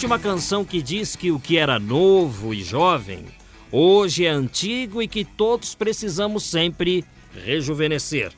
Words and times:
Existe 0.00 0.06
uma 0.06 0.18
canção 0.18 0.64
que 0.64 0.80
diz 0.80 1.14
que 1.14 1.30
o 1.30 1.38
que 1.38 1.58
era 1.58 1.78
novo 1.78 2.54
e 2.54 2.62
jovem 2.62 3.26
hoje 3.70 4.24
é 4.24 4.30
antigo 4.30 5.02
e 5.02 5.06
que 5.06 5.26
todos 5.26 5.74
precisamos 5.74 6.44
sempre 6.44 7.04
rejuvenescer. 7.34 8.32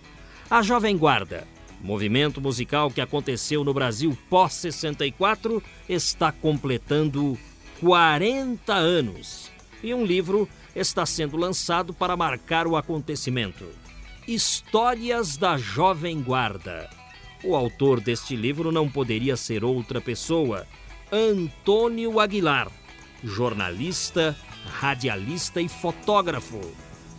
A 0.50 0.60
Jovem 0.60 0.98
Guarda, 0.98 1.46
movimento 1.80 2.40
musical 2.40 2.90
que 2.90 3.00
aconteceu 3.00 3.62
no 3.62 3.72
Brasil 3.72 4.18
pós-64, 4.28 5.62
está 5.88 6.32
completando 6.32 7.38
40 7.78 8.74
anos. 8.74 9.48
E 9.84 9.94
um 9.94 10.04
livro 10.04 10.48
está 10.74 11.06
sendo 11.06 11.36
lançado 11.36 11.94
para 11.94 12.16
marcar 12.16 12.66
o 12.66 12.76
acontecimento. 12.76 13.68
Histórias 14.26 15.36
da 15.36 15.56
Jovem 15.56 16.20
Guarda. 16.22 16.90
O 17.44 17.54
autor 17.54 18.00
deste 18.00 18.34
livro 18.34 18.72
não 18.72 18.88
poderia 18.88 19.36
ser 19.36 19.64
outra 19.64 20.00
pessoa, 20.00 20.66
Antônio 21.14 22.18
Aguilar, 22.18 22.72
jornalista, 23.22 24.34
radialista 24.64 25.60
e 25.60 25.68
fotógrafo, 25.68 26.58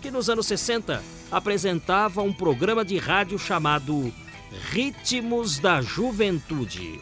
que 0.01 0.09
nos 0.09 0.31
anos 0.31 0.47
60 0.47 1.03
apresentava 1.31 2.23
um 2.23 2.33
programa 2.33 2.83
de 2.83 2.97
rádio 2.97 3.37
chamado 3.37 4.11
Ritmos 4.71 5.59
da 5.59 5.79
Juventude. 5.79 6.99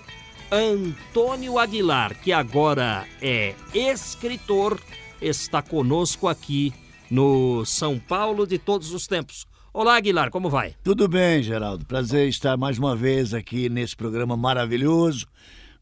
Antônio 0.52 1.58
Aguilar, 1.58 2.14
que 2.14 2.34
agora 2.34 3.08
é 3.22 3.56
escritor, 3.74 4.78
está 5.22 5.62
conosco 5.62 6.28
aqui 6.28 6.74
no 7.10 7.64
São 7.64 7.98
Paulo 7.98 8.46
de 8.46 8.58
todos 8.58 8.92
os 8.92 9.08
tempos. 9.08 9.48
Olá, 9.74 9.96
Aguilar, 9.96 10.30
como 10.30 10.50
vai? 10.50 10.76
Tudo 10.84 11.08
bem, 11.08 11.42
Geraldo. 11.42 11.86
Prazer 11.86 12.28
estar 12.28 12.58
mais 12.58 12.78
uma 12.78 12.98
vez 12.98 13.34
aqui 13.34 13.70
nesse 13.70 13.96
programa 13.96 14.36
maravilhoso 14.36 15.26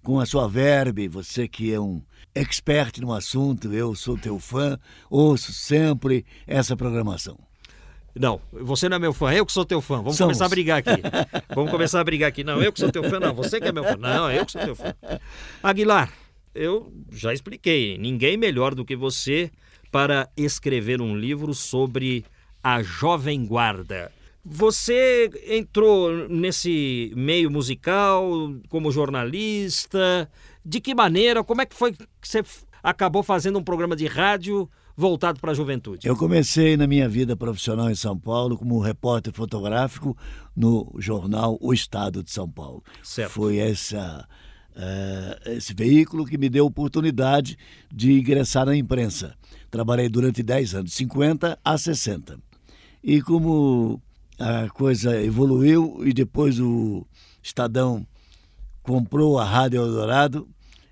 com 0.03 0.19
a 0.19 0.25
sua 0.25 0.47
verbe. 0.47 1.08
Você 1.08 1.47
que 1.47 1.73
é 1.73 1.80
um 1.80 2.02
expert 2.33 3.00
no 3.00 3.14
assunto, 3.14 3.72
eu 3.73 3.95
sou 3.95 4.17
teu 4.17 4.39
fã, 4.39 4.80
ouço 5.09 5.53
sempre 5.53 6.25
essa 6.47 6.75
programação. 6.75 7.38
Não, 8.16 8.42
você 8.52 8.89
não 8.89 8.97
é 8.97 9.00
meu 9.00 9.14
fã, 9.14 9.31
eu 9.31 9.45
que 9.45 9.52
sou 9.52 9.64
teu 9.64 9.81
fã. 9.81 9.97
Vamos 9.97 10.17
Somos. 10.17 10.38
começar 10.38 10.45
a 10.45 10.50
brigar 10.50 10.80
aqui. 10.80 11.02
Vamos 11.55 11.72
começar 11.72 12.00
a 12.00 12.03
brigar 12.03 12.30
aqui. 12.30 12.44
Não, 12.44 12.61
eu 12.61 12.73
que 12.73 12.80
sou 12.80 12.92
teu 12.92 13.03
fã, 13.03 13.20
não. 13.20 13.33
Você 13.33 13.61
que 13.61 13.67
é 13.67 13.72
meu 13.72 13.83
fã. 13.83 13.95
Não, 13.97 14.31
eu 14.31 14.45
que 14.45 14.52
sou 14.52 14.61
teu 14.61 14.75
fã. 14.75 14.94
Aguilar, 15.61 16.11
eu 16.53 16.92
já 17.11 17.33
expliquei. 17.33 17.97
Ninguém 17.97 18.36
melhor 18.36 18.75
do 18.75 18.83
que 18.83 18.95
você 18.95 19.52
para 19.92 20.30
escrever 20.36 21.02
um 21.02 21.16
livro 21.16 21.53
sobre 21.53 22.25
a 22.64 22.81
Jovem 22.81 23.45
Guarda. 23.45 24.11
Você 24.44 25.30
entrou 25.48 26.28
nesse 26.30 27.12
meio 27.16 27.52
musical 27.52 28.23
como 28.70 28.92
jornalista? 28.92 30.30
De 30.64 30.80
que 30.80 30.95
maneira? 30.95 31.44
Como 31.44 31.62
é 31.62 31.66
que 31.66 31.76
foi 31.76 31.92
que 31.94 32.06
você 32.22 32.44
acabou 32.82 33.22
fazendo 33.22 33.60
um 33.60 33.64
programa 33.64 33.95
de 33.95 34.08
rádio 34.08 34.70
voltado 34.95 35.40
para 35.40 35.52
a 35.52 35.54
juventude? 35.54 36.08
Eu 36.08 36.16
comecei 36.16 36.78
na 36.78 36.88
minha 36.88 37.08
vida 37.10 37.36
profissional 37.36 37.90
em 37.90 37.95
São 37.95 38.17
Paulo 38.17 38.58
como 38.58 38.80
repórter 38.80 39.34
fotográfico 39.34 40.16
no 40.56 40.94
jornal 41.00 41.58
O 41.62 41.73
Estado 41.73 42.23
de 42.23 42.32
São 42.32 42.50
Paulo. 42.50 42.82
Certo. 43.04 43.32
Foi 43.32 43.58
essa, 43.58 44.26
uh, 44.72 45.50
esse 45.52 45.73
veículo 45.73 46.26
que 46.26 46.38
me 46.38 46.50
deu 46.50 46.64
a 46.64 46.67
oportunidade 46.67 47.58
de 47.94 48.14
ingressar 48.14 48.66
na 48.66 48.76
imprensa. 48.76 49.36
Trabalhei 49.70 50.08
durante 50.08 50.42
10 50.42 50.76
anos, 50.76 50.94
50 50.94 51.60
a 51.64 51.78
60. 51.78 52.40
E 53.04 53.22
como 53.22 54.02
a 54.40 54.70
coisa 54.70 55.22
evoluiu 55.22 56.02
e 56.06 56.14
depois 56.14 56.59
o 56.59 57.06
Estadão 57.44 58.08
comprou 58.82 59.38
a 59.38 59.44
Rádio 59.44 59.82
Eldorado, 59.82 60.48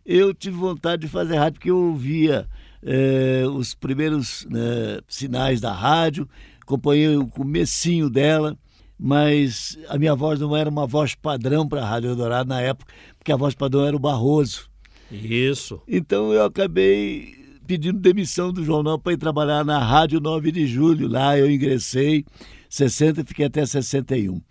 eu 0.05 0.33
tive 0.33 0.57
vontade 0.57 1.03
de 1.03 1.07
fazer 1.07 1.37
rádio 1.37 1.53
porque 1.53 1.71
eu 1.71 1.95
via 1.95 2.47
eh, 2.83 3.43
os 3.47 3.73
primeiros 3.73 4.45
né, 4.49 4.99
sinais 5.07 5.59
da 5.59 5.73
rádio, 5.73 6.27
acompanhei 6.61 7.15
o 7.17 7.27
comecinho 7.27 8.09
dela, 8.09 8.57
mas 8.99 9.77
a 9.89 9.97
minha 9.97 10.15
voz 10.15 10.39
não 10.39 10.55
era 10.55 10.69
uma 10.69 10.87
voz 10.87 11.15
padrão 11.15 11.67
para 11.67 11.81
a 11.81 11.89
Rádio 11.89 12.09
Eldorado 12.09 12.49
na 12.49 12.61
época, 12.61 12.93
porque 13.17 13.31
a 13.31 13.37
voz 13.37 13.53
padrão 13.53 13.85
era 13.85 13.95
o 13.95 13.99
Barroso. 13.99 14.69
Isso. 15.11 15.81
Então 15.87 16.33
eu 16.33 16.43
acabei 16.43 17.35
pedindo 17.65 17.99
demissão 17.99 18.51
do 18.51 18.63
jornal 18.63 18.97
para 18.97 19.13
ir 19.13 19.17
trabalhar 19.17 19.65
na 19.65 19.77
Rádio 19.77 20.19
9 20.19 20.51
de 20.51 20.65
Julho. 20.65 21.07
Lá 21.07 21.37
eu 21.37 21.51
ingressei, 21.51 22.25
60 22.69 23.21
e 23.21 23.23
fiquei 23.23 23.45
até 23.45 23.65
61. 23.65 24.41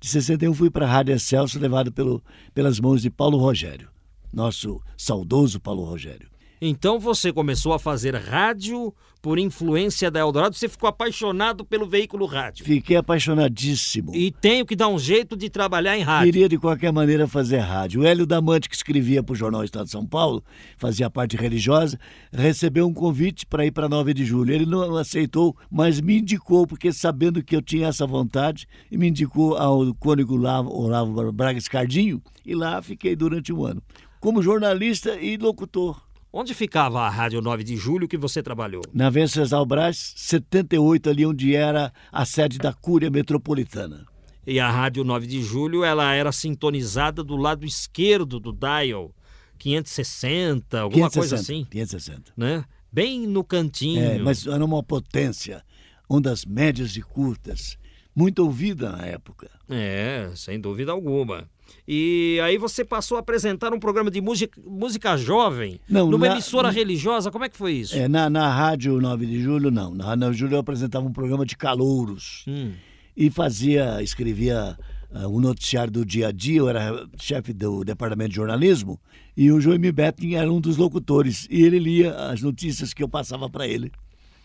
De 0.00 0.08
61 0.08 0.52
fui 0.52 0.70
para 0.70 0.86
a 0.86 0.90
Rádio 0.90 1.14
Excelso, 1.14 1.58
levado 1.58 1.90
pelo, 1.92 2.22
pelas 2.52 2.78
mãos 2.78 3.00
de 3.00 3.10
Paulo 3.10 3.38
Rogério, 3.38 3.88
nosso 4.32 4.82
saudoso 4.96 5.58
Paulo 5.60 5.84
Rogério. 5.84 6.33
Então 6.60 6.98
você 6.98 7.32
começou 7.32 7.72
a 7.72 7.78
fazer 7.78 8.14
rádio 8.14 8.94
por 9.24 9.38
influência 9.38 10.10
da 10.10 10.20
Eldorado, 10.20 10.54
você 10.54 10.68
ficou 10.68 10.86
apaixonado 10.86 11.64
pelo 11.64 11.86
veículo 11.86 12.26
rádio. 12.26 12.62
Fiquei 12.62 12.94
apaixonadíssimo. 12.94 14.14
E 14.14 14.30
tenho 14.30 14.66
que 14.66 14.76
dar 14.76 14.88
um 14.88 14.98
jeito 14.98 15.34
de 15.34 15.48
trabalhar 15.48 15.96
em 15.96 16.02
rádio. 16.02 16.30
Queria 16.30 16.46
de 16.46 16.58
qualquer 16.58 16.92
maneira 16.92 17.26
fazer 17.26 17.56
rádio. 17.56 18.02
O 18.02 18.04
Hélio 18.04 18.26
Damante, 18.26 18.68
que 18.68 18.76
escrevia 18.76 19.22
para 19.22 19.32
o 19.32 19.36
Jornal 19.36 19.64
Estado 19.64 19.86
de 19.86 19.92
São 19.92 20.04
Paulo, 20.04 20.44
fazia 20.76 21.08
parte 21.08 21.38
religiosa, 21.38 21.98
recebeu 22.30 22.86
um 22.86 22.92
convite 22.92 23.46
para 23.46 23.64
ir 23.64 23.70
para 23.70 23.88
9 23.88 24.12
de 24.12 24.26
julho. 24.26 24.52
Ele 24.52 24.66
não 24.66 24.94
aceitou, 24.94 25.56
mas 25.70 26.02
me 26.02 26.18
indicou, 26.18 26.66
porque 26.66 26.92
sabendo 26.92 27.42
que 27.42 27.56
eu 27.56 27.62
tinha 27.62 27.88
essa 27.88 28.06
vontade, 28.06 28.68
e 28.90 28.98
me 28.98 29.08
indicou 29.08 29.56
ao 29.56 29.94
cônigo 29.94 30.34
Olavo 30.34 31.32
Braga 31.32 31.58
Escardinho, 31.58 32.22
e 32.44 32.54
lá 32.54 32.82
fiquei 32.82 33.16
durante 33.16 33.54
um 33.54 33.64
ano, 33.64 33.82
como 34.20 34.42
jornalista 34.42 35.16
e 35.18 35.38
locutor. 35.38 36.03
Onde 36.36 36.52
ficava 36.52 37.02
a 37.02 37.08
Rádio 37.08 37.40
9 37.40 37.62
de 37.62 37.76
Julho 37.76 38.08
que 38.08 38.16
você 38.16 38.42
trabalhou? 38.42 38.82
Na 38.92 39.08
Venceslau 39.08 39.64
Brás, 39.64 40.14
78, 40.16 41.08
ali 41.08 41.24
onde 41.24 41.54
era 41.54 41.92
a 42.10 42.24
sede 42.24 42.58
da 42.58 42.72
Cúria 42.72 43.08
Metropolitana. 43.08 44.04
E 44.44 44.58
a 44.58 44.68
Rádio 44.68 45.04
9 45.04 45.28
de 45.28 45.40
Julho, 45.40 45.84
ela 45.84 46.12
era 46.12 46.32
sintonizada 46.32 47.22
do 47.22 47.36
lado 47.36 47.64
esquerdo 47.64 48.40
do 48.40 48.52
dial, 48.52 49.14
560, 49.58 50.80
alguma 50.80 51.08
560, 51.08 51.20
coisa 51.20 51.36
assim. 51.36 51.64
560. 51.70 52.32
Né? 52.36 52.64
Bem 52.90 53.28
no 53.28 53.44
cantinho. 53.44 54.02
É, 54.02 54.18
mas 54.18 54.44
era 54.44 54.64
uma 54.64 54.82
potência, 54.82 55.62
ondas 56.10 56.44
médias 56.44 56.96
e 56.96 57.00
curtas, 57.00 57.78
muito 58.12 58.40
ouvida 58.40 58.90
na 58.90 59.06
época. 59.06 59.48
É, 59.68 60.30
sem 60.34 60.60
dúvida 60.60 60.92
alguma. 60.92 61.48
E 61.86 62.38
aí 62.42 62.56
você 62.56 62.84
passou 62.84 63.16
a 63.16 63.20
apresentar 63.20 63.72
um 63.74 63.78
programa 63.78 64.10
de 64.10 64.20
música, 64.20 64.60
música 64.64 65.16
jovem 65.16 65.80
não, 65.88 66.10
numa 66.10 66.26
na, 66.26 66.32
emissora 66.32 66.70
religiosa. 66.70 67.30
Como 67.30 67.44
é 67.44 67.48
que 67.48 67.56
foi 67.56 67.72
isso? 67.72 67.96
É, 67.96 68.08
na, 68.08 68.30
na 68.30 68.52
Rádio 68.52 69.00
9 69.00 69.26
de 69.26 69.42
Julho, 69.42 69.70
não. 69.70 69.94
Na 69.94 70.04
Rádio 70.04 70.20
9 70.20 70.32
de 70.32 70.40
Julho 70.40 70.54
eu 70.54 70.60
apresentava 70.60 71.06
um 71.06 71.12
programa 71.12 71.44
de 71.44 71.56
calouros. 71.56 72.44
Hum. 72.48 72.72
E 73.16 73.30
fazia, 73.30 74.02
escrevia 74.02 74.76
uh, 75.10 75.28
o 75.28 75.40
noticiário 75.40 75.92
do 75.92 76.04
dia 76.04 76.28
a 76.28 76.32
dia. 76.32 76.58
Eu 76.58 76.68
era 76.68 77.06
chefe 77.18 77.52
do 77.52 77.84
departamento 77.84 78.30
de 78.30 78.36
jornalismo. 78.36 78.98
E 79.36 79.52
o 79.52 79.60
Joemir 79.60 79.92
Betting 79.92 80.34
era 80.34 80.50
um 80.50 80.60
dos 80.60 80.76
locutores. 80.76 81.46
E 81.50 81.62
ele 81.62 81.78
lia 81.78 82.14
as 82.28 82.40
notícias 82.40 82.94
que 82.94 83.02
eu 83.02 83.08
passava 83.08 83.48
para 83.48 83.68
ele. 83.68 83.92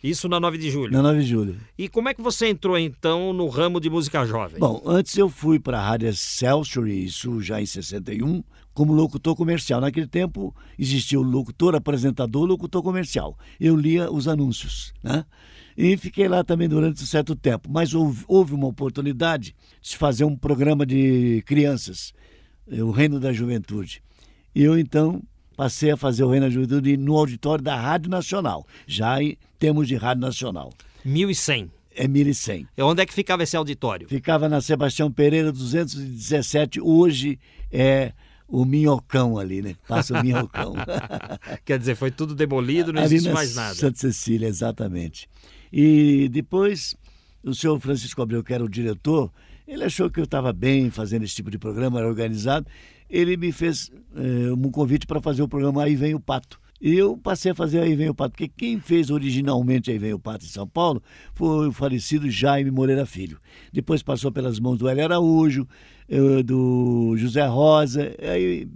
Isso 0.04 0.30
na 0.30 0.40
9 0.40 0.58
de 0.58 0.72
julho? 0.72 0.94
Na 0.94 1.02
9 1.02 1.20
de 1.22 1.28
julho. 1.28 1.58
E 1.78 1.90
como 1.90 2.08
é 2.08 2.14
que 2.14 2.22
você 2.22 2.48
entrou 2.48 2.78
então 2.78 3.34
no 3.34 3.48
ramo 3.48 3.80
de 3.80 3.90
música 3.90 4.26
jovem? 4.26 4.60
Bom, 4.60 4.82
antes 4.86 5.18
eu 5.18 5.30
fui 5.30 5.60
para 5.60 5.80
a 5.80 5.86
Rádio 5.86 6.08
Excelsior, 6.08 6.88
isso 6.88 7.42
já 7.42 7.62
em 7.62 7.66
61, 7.66 8.44
como 8.74 8.94
locutor 8.94 9.36
comercial. 9.36 9.82
Naquele 9.82 10.08
tempo 10.08 10.56
existia 10.78 11.20
o 11.20 11.24
locutor, 11.24 11.76
apresentador, 11.76 12.46
locutor 12.46 12.82
comercial. 12.82 13.38
Eu 13.59 13.76
lia 13.76 14.09
os 14.09 14.28
anúncios, 14.28 14.94
né? 15.04 15.26
E 15.78 15.96
fiquei 15.98 16.28
lá 16.28 16.44
também 16.44 16.68
durante 16.68 17.04
um 17.04 17.06
certo 17.06 17.36
tempo. 17.36 17.70
Mas 17.70 17.94
houve, 17.94 18.24
houve 18.28 18.54
uma 18.54 18.68
oportunidade 18.68 19.56
de 19.82 19.97
fazer 19.97 20.23
um 20.23 20.35
programa 20.35 20.85
de 20.85 21.44
crianças, 21.46 22.14
o 22.68 22.91
Reino 22.91 23.20
da 23.20 23.34
Juventude. 23.34 24.02
E 24.56 24.64
eu 24.64 24.78
então 24.78 25.22
passei 25.59 25.91
a 25.91 25.97
fazer 25.97 26.23
o 26.23 26.29
Reino 26.29 26.46
da 26.46 26.50
Juventude 26.50 26.96
no 26.96 27.17
auditório 27.17 27.61
da 27.61 27.76
Rádio 27.76 28.09
Nacional, 28.09 28.66
já 28.88 29.22
em 29.22 29.38
termos 29.59 29.90
de 29.90 29.97
Rádio 29.97 30.22
Nacional. 30.22 30.72
1100. 31.03 31.70
É 31.94 32.08
1100. 32.08 32.66
E 32.78 32.82
onde 32.82 33.02
é 33.02 33.06
que 33.06 33.14
ficava 33.14 33.44
esse 33.44 33.58
auditório? 33.58 34.08
Ficava 34.08 34.47
na 34.47 34.61
Sebastião 34.61 35.11
Pereira 35.11 35.52
217, 35.52 36.79
hoje 36.79 37.38
é 37.70 38.14
o 38.47 38.64
Minhocão 38.64 39.38
ali, 39.38 39.61
né? 39.61 39.76
Passa 39.85 40.17
o 40.17 40.23
Minhocão. 40.23 40.76
Quer 41.66 41.78
dizer, 41.78 41.96
foi 41.96 42.09
tudo 42.09 42.34
demolido, 42.34 42.94
não 42.94 43.02
ali 43.02 43.16
existe 43.16 43.34
mais 43.34 43.53
nada. 43.53 43.76
Santa 43.76 44.00
Cecília, 44.00 44.47
exatamente. 44.47 45.28
E 45.73 46.29
depois, 46.29 46.96
o 47.44 47.53
senhor 47.53 47.78
Francisco 47.82 48.22
Abreu, 48.22 48.41
que 48.41 48.53
era 48.53 48.64
o 48.64 48.70
diretor, 48.70 49.29
ele 49.70 49.84
achou 49.84 50.10
que 50.10 50.20
eu 50.20 50.24
estava 50.24 50.52
bem 50.52 50.90
fazendo 50.90 51.24
esse 51.24 51.36
tipo 51.36 51.52
de 51.52 51.60
programa, 51.60 52.00
era 52.00 52.08
organizado, 52.08 52.66
ele 53.08 53.38
me 53.38 53.52
fez 53.52 53.92
é, 54.16 54.52
um 54.52 54.72
convite 54.72 55.06
para 55.06 55.22
fazer 55.22 55.44
o 55.44 55.48
programa 55.48 55.84
Aí 55.84 55.96
Vem 55.96 56.16
o 56.16 56.20
Pato. 56.20 56.60
E 56.82 56.96
eu 56.96 57.18
passei 57.18 57.52
a 57.52 57.56
fazer 57.56 57.80
Aí 57.80 57.96
Vem 57.96 58.10
o 58.10 58.16
Pato, 58.16 58.32
porque 58.32 58.48
quem 58.48 58.80
fez 58.80 59.12
originalmente 59.12 59.92
Aí 59.92 60.00
Vem 60.00 60.14
o 60.14 60.20
Pato 60.20 60.46
em 60.46 60.50
São 60.50 60.68
Paulo 60.68 61.04
foi 61.34 61.68
o 61.68 61.72
falecido 61.72 62.30
Jaime 62.30 62.72
Moreira 62.72 63.06
Filho. 63.06 63.38
Depois 63.72 64.02
passou 64.02 64.32
pelas 64.32 64.60
mãos 64.60 64.80
do 64.80 64.88
Hélio 64.88 65.04
Araújo, 65.04 65.68
eh, 66.08 66.42
do 66.44 67.16
José 67.18 67.46
Rosa, 67.46 68.16
aí 68.20 68.68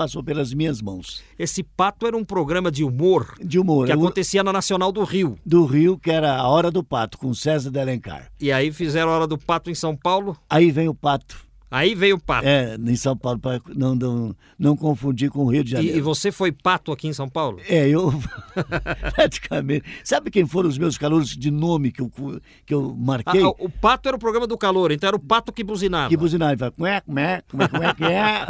passou 0.00 0.24
pelas 0.24 0.54
minhas 0.54 0.80
mãos. 0.80 1.22
Esse 1.38 1.62
Pato 1.62 2.06
era 2.06 2.16
um 2.16 2.24
programa 2.24 2.70
de 2.70 2.82
humor. 2.82 3.34
De 3.38 3.58
humor. 3.58 3.84
Que 3.84 3.92
acontecia 3.92 4.42
na 4.42 4.50
Nacional 4.50 4.90
do 4.90 5.04
Rio. 5.04 5.38
Do 5.44 5.66
Rio, 5.66 5.98
que 5.98 6.10
era 6.10 6.36
a 6.36 6.48
Hora 6.48 6.70
do 6.70 6.82
Pato, 6.82 7.18
com 7.18 7.34
César 7.34 7.70
de 7.70 7.78
Alencar. 7.78 8.32
E 8.40 8.50
aí 8.50 8.72
fizeram 8.72 9.10
a 9.10 9.16
Hora 9.16 9.26
do 9.26 9.36
Pato 9.36 9.70
em 9.70 9.74
São 9.74 9.94
Paulo? 9.94 10.38
Aí 10.48 10.70
vem 10.70 10.88
o 10.88 10.94
Pato. 10.94 11.49
Aí 11.70 11.94
veio 11.94 12.16
o 12.16 12.20
pato. 12.20 12.48
É, 12.48 12.74
em 12.74 12.96
São 12.96 13.16
Paulo, 13.16 13.38
para 13.38 13.60
não, 13.76 13.94
não, 13.94 14.36
não 14.58 14.76
confundir 14.76 15.30
com 15.30 15.44
o 15.44 15.46
Rio 15.50 15.62
de 15.62 15.70
Janeiro. 15.70 15.96
E, 15.96 15.98
e, 15.98 16.02
você 16.02 16.32
foi 16.32 16.50
pato 16.50 16.90
aqui 16.90 17.06
em 17.06 17.12
São 17.12 17.28
Paulo? 17.28 17.60
É, 17.68 17.88
eu 17.88 18.12
praticamente. 19.14 19.84
Sabe 20.02 20.30
quem 20.30 20.44
foram 20.44 20.68
os 20.68 20.76
meus 20.76 20.98
calouros 20.98 21.28
de 21.28 21.50
nome 21.50 21.92
que 21.92 22.02
eu, 22.02 22.10
que 22.66 22.74
eu 22.74 22.94
marquei? 22.98 23.42
Ah, 23.42 23.48
o 23.50 23.70
pato 23.70 24.08
era 24.08 24.16
o 24.16 24.20
programa 24.20 24.48
do 24.48 24.58
calor, 24.58 24.90
então 24.90 25.06
era 25.06 25.16
o 25.16 25.20
pato 25.20 25.52
que 25.52 25.62
buzinava. 25.62 26.08
Que 26.08 26.16
buzinava, 26.16 26.72
como 26.72 26.86
é, 26.86 27.00
como 27.00 27.18
é, 27.20 27.42
como 27.48 27.62
é, 27.62 27.68
como 27.68 27.82
é 27.84 27.94
que 27.94 28.04
é? 28.04 28.46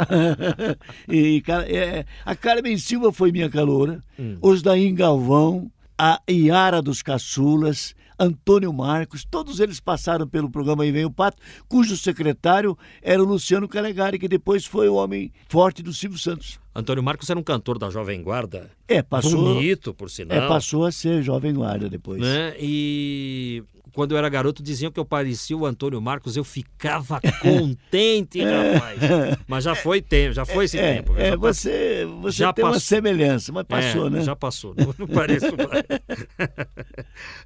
e 1.07 1.43
é, 1.69 2.05
a 2.25 2.35
Carmen 2.35 2.77
Silva 2.77 3.11
foi 3.11 3.31
minha 3.31 3.49
caloura, 3.49 4.03
hum. 4.17 4.37
os 4.41 4.63
da 4.63 4.71
Galvão, 4.95 5.71
a 5.97 6.19
Iara 6.27 6.81
dos 6.81 7.03
Caçulas, 7.03 7.93
Antônio 8.21 8.71
Marcos, 8.71 9.25
todos 9.25 9.59
eles 9.59 9.79
passaram 9.79 10.27
pelo 10.27 10.47
programa 10.47 10.83
Aí 10.83 10.91
Vem 10.91 11.05
o 11.05 11.11
Pato, 11.11 11.41
cujo 11.67 11.97
secretário 11.97 12.77
era 13.01 13.21
o 13.21 13.25
Luciano 13.25 13.67
Calegari, 13.67 14.19
que 14.19 14.27
depois 14.27 14.63
foi 14.63 14.87
o 14.87 14.93
homem 14.93 15.31
forte 15.49 15.81
do 15.81 15.91
Silvio 15.91 16.19
Santos. 16.19 16.59
Antônio 16.75 17.03
Marcos 17.03 17.27
era 17.31 17.39
um 17.39 17.43
cantor 17.43 17.79
da 17.79 17.89
Jovem 17.89 18.21
Guarda. 18.21 18.69
É, 18.87 19.01
passou. 19.01 19.55
Bonito, 19.55 19.91
por 19.91 20.09
sinal. 20.09 20.37
É, 20.37 20.47
passou 20.47 20.85
a 20.85 20.91
ser 20.91 21.23
Jovem 21.23 21.53
Guarda 21.53 21.89
depois. 21.89 22.21
Né? 22.21 22.55
E 22.59 23.63
quando 23.93 24.11
eu 24.11 24.17
era 24.17 24.29
garoto, 24.29 24.63
diziam 24.63 24.91
que 24.91 24.99
eu 24.99 25.05
parecia 25.05 25.55
o 25.57 25.65
Antônio 25.65 26.01
Marcos, 26.01 26.37
eu 26.37 26.43
ficava 26.43 27.19
contente, 27.41 28.41
rapaz. 28.41 28.99
Mas 29.47 29.63
já 29.63 29.75
foi 29.75 30.01
tempo, 30.01 30.33
já 30.33 30.45
foi 30.45 30.65
esse 30.65 30.77
é, 30.77 30.95
tempo. 30.95 31.13
É, 31.17 31.35
você 31.35 32.07
você 32.21 32.37
já 32.37 32.53
tem 32.53 32.63
passou. 32.63 32.75
uma 32.75 32.79
semelhança, 32.79 33.51
mas 33.51 33.65
passou, 33.65 34.07
é, 34.07 34.09
né? 34.09 34.21
Já 34.21 34.35
passou, 34.35 34.73
não, 34.75 34.93
não 34.97 35.07
pareço 35.07 35.47
mais. 35.57 35.83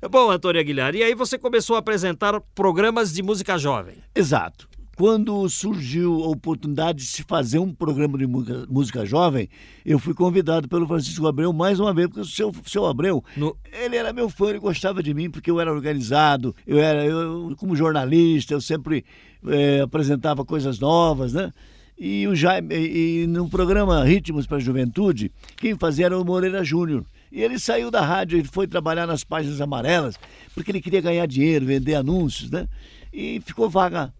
Bom, 0.09 0.29
Antônio 0.29 0.61
Aguilar, 0.61 0.95
e 0.95 1.03
aí 1.03 1.15
você 1.15 1.37
começou 1.37 1.75
a 1.75 1.79
apresentar 1.79 2.39
programas 2.53 3.13
de 3.13 3.23
música 3.23 3.57
jovem. 3.57 3.95
Exato 4.13 4.74
quando 4.95 5.47
surgiu 5.49 6.23
a 6.23 6.27
oportunidade 6.27 6.99
de 6.99 7.05
se 7.05 7.23
fazer 7.23 7.59
um 7.59 7.73
programa 7.73 8.17
de 8.17 8.25
música, 8.25 8.65
música 8.69 9.05
jovem, 9.05 9.49
eu 9.85 9.99
fui 9.99 10.13
convidado 10.13 10.69
pelo 10.69 10.87
Francisco 10.87 11.27
Abreu 11.27 11.51
mais 11.51 11.79
uma 11.79 11.93
vez, 11.93 12.07
porque 12.07 12.21
o 12.21 12.25
seu, 12.25 12.53
seu 12.65 12.85
Abreu, 12.85 13.23
no... 13.35 13.55
ele 13.73 13.97
era 13.97 14.13
meu 14.13 14.29
fã, 14.29 14.49
ele 14.49 14.59
gostava 14.59 15.03
de 15.03 15.13
mim, 15.13 15.29
porque 15.29 15.51
eu 15.51 15.59
era 15.59 15.71
organizado, 15.71 16.55
eu 16.65 16.79
era, 16.79 17.05
eu, 17.05 17.53
como 17.57 17.75
jornalista, 17.75 18.53
eu 18.53 18.61
sempre 18.61 19.03
é, 19.47 19.81
apresentava 19.81 20.45
coisas 20.45 20.79
novas, 20.79 21.33
né? 21.33 21.51
E, 21.97 22.27
o 22.27 22.35
Jaime, 22.35 22.75
e, 22.75 23.23
e 23.23 23.27
no 23.27 23.49
programa 23.49 24.03
Ritmos 24.03 24.45
para 24.47 24.57
a 24.57 24.61
Juventude, 24.61 25.31
quem 25.57 25.77
fazia 25.77 26.05
era 26.05 26.17
o 26.19 26.25
Moreira 26.25 26.63
Júnior. 26.63 27.05
E 27.31 27.41
ele 27.41 27.59
saiu 27.59 27.91
da 27.91 28.01
rádio, 28.01 28.37
ele 28.37 28.47
foi 28.47 28.67
trabalhar 28.67 29.05
nas 29.05 29.23
páginas 29.23 29.59
amarelas, 29.59 30.17
porque 30.53 30.71
ele 30.71 30.81
queria 30.81 31.01
ganhar 31.01 31.25
dinheiro, 31.25 31.65
vender 31.65 31.95
anúncios, 31.95 32.49
né? 32.49 32.67
E 33.11 33.41
ficou 33.45 33.69
vaga 33.69 34.13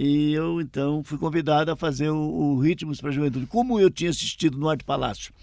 e 0.00 0.32
eu, 0.32 0.60
então, 0.60 1.02
fui 1.02 1.18
convidado 1.18 1.72
a 1.72 1.76
fazer 1.76 2.08
o, 2.08 2.16
o 2.16 2.60
Ritmos 2.60 3.00
para 3.00 3.10
a 3.10 3.12
Juventude. 3.12 3.46
Como 3.46 3.80
eu 3.80 3.90
tinha 3.90 4.10
assistido 4.10 4.56
no 4.56 4.68
Arte 4.68 4.84
Palácio 4.84 5.34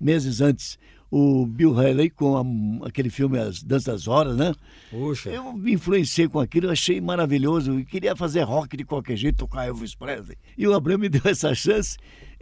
meses 0.00 0.40
antes 0.40 0.78
o 1.10 1.46
Bill 1.46 1.76
Haley 1.76 2.10
com 2.10 2.36
a, 2.36 2.86
aquele 2.88 3.10
filme 3.10 3.38
As 3.38 3.62
Danças 3.62 4.06
Horas, 4.06 4.36
né? 4.36 4.54
Puxa. 4.90 5.30
Eu 5.30 5.52
me 5.52 5.72
influenciei 5.72 6.28
com 6.28 6.38
aquilo, 6.38 6.70
achei 6.70 7.00
maravilhoso. 7.00 7.72
Eu 7.72 7.84
queria 7.84 8.14
fazer 8.14 8.42
rock 8.42 8.76
de 8.76 8.84
qualquer 8.84 9.16
jeito, 9.16 9.38
tocar 9.38 9.66
Elvis 9.66 9.96
Presley. 9.96 10.36
E 10.56 10.66
o 10.66 10.74
Abreu 10.74 10.98
me 10.98 11.08
deu 11.10 11.22
essa 11.24 11.54
chance. 11.54 11.96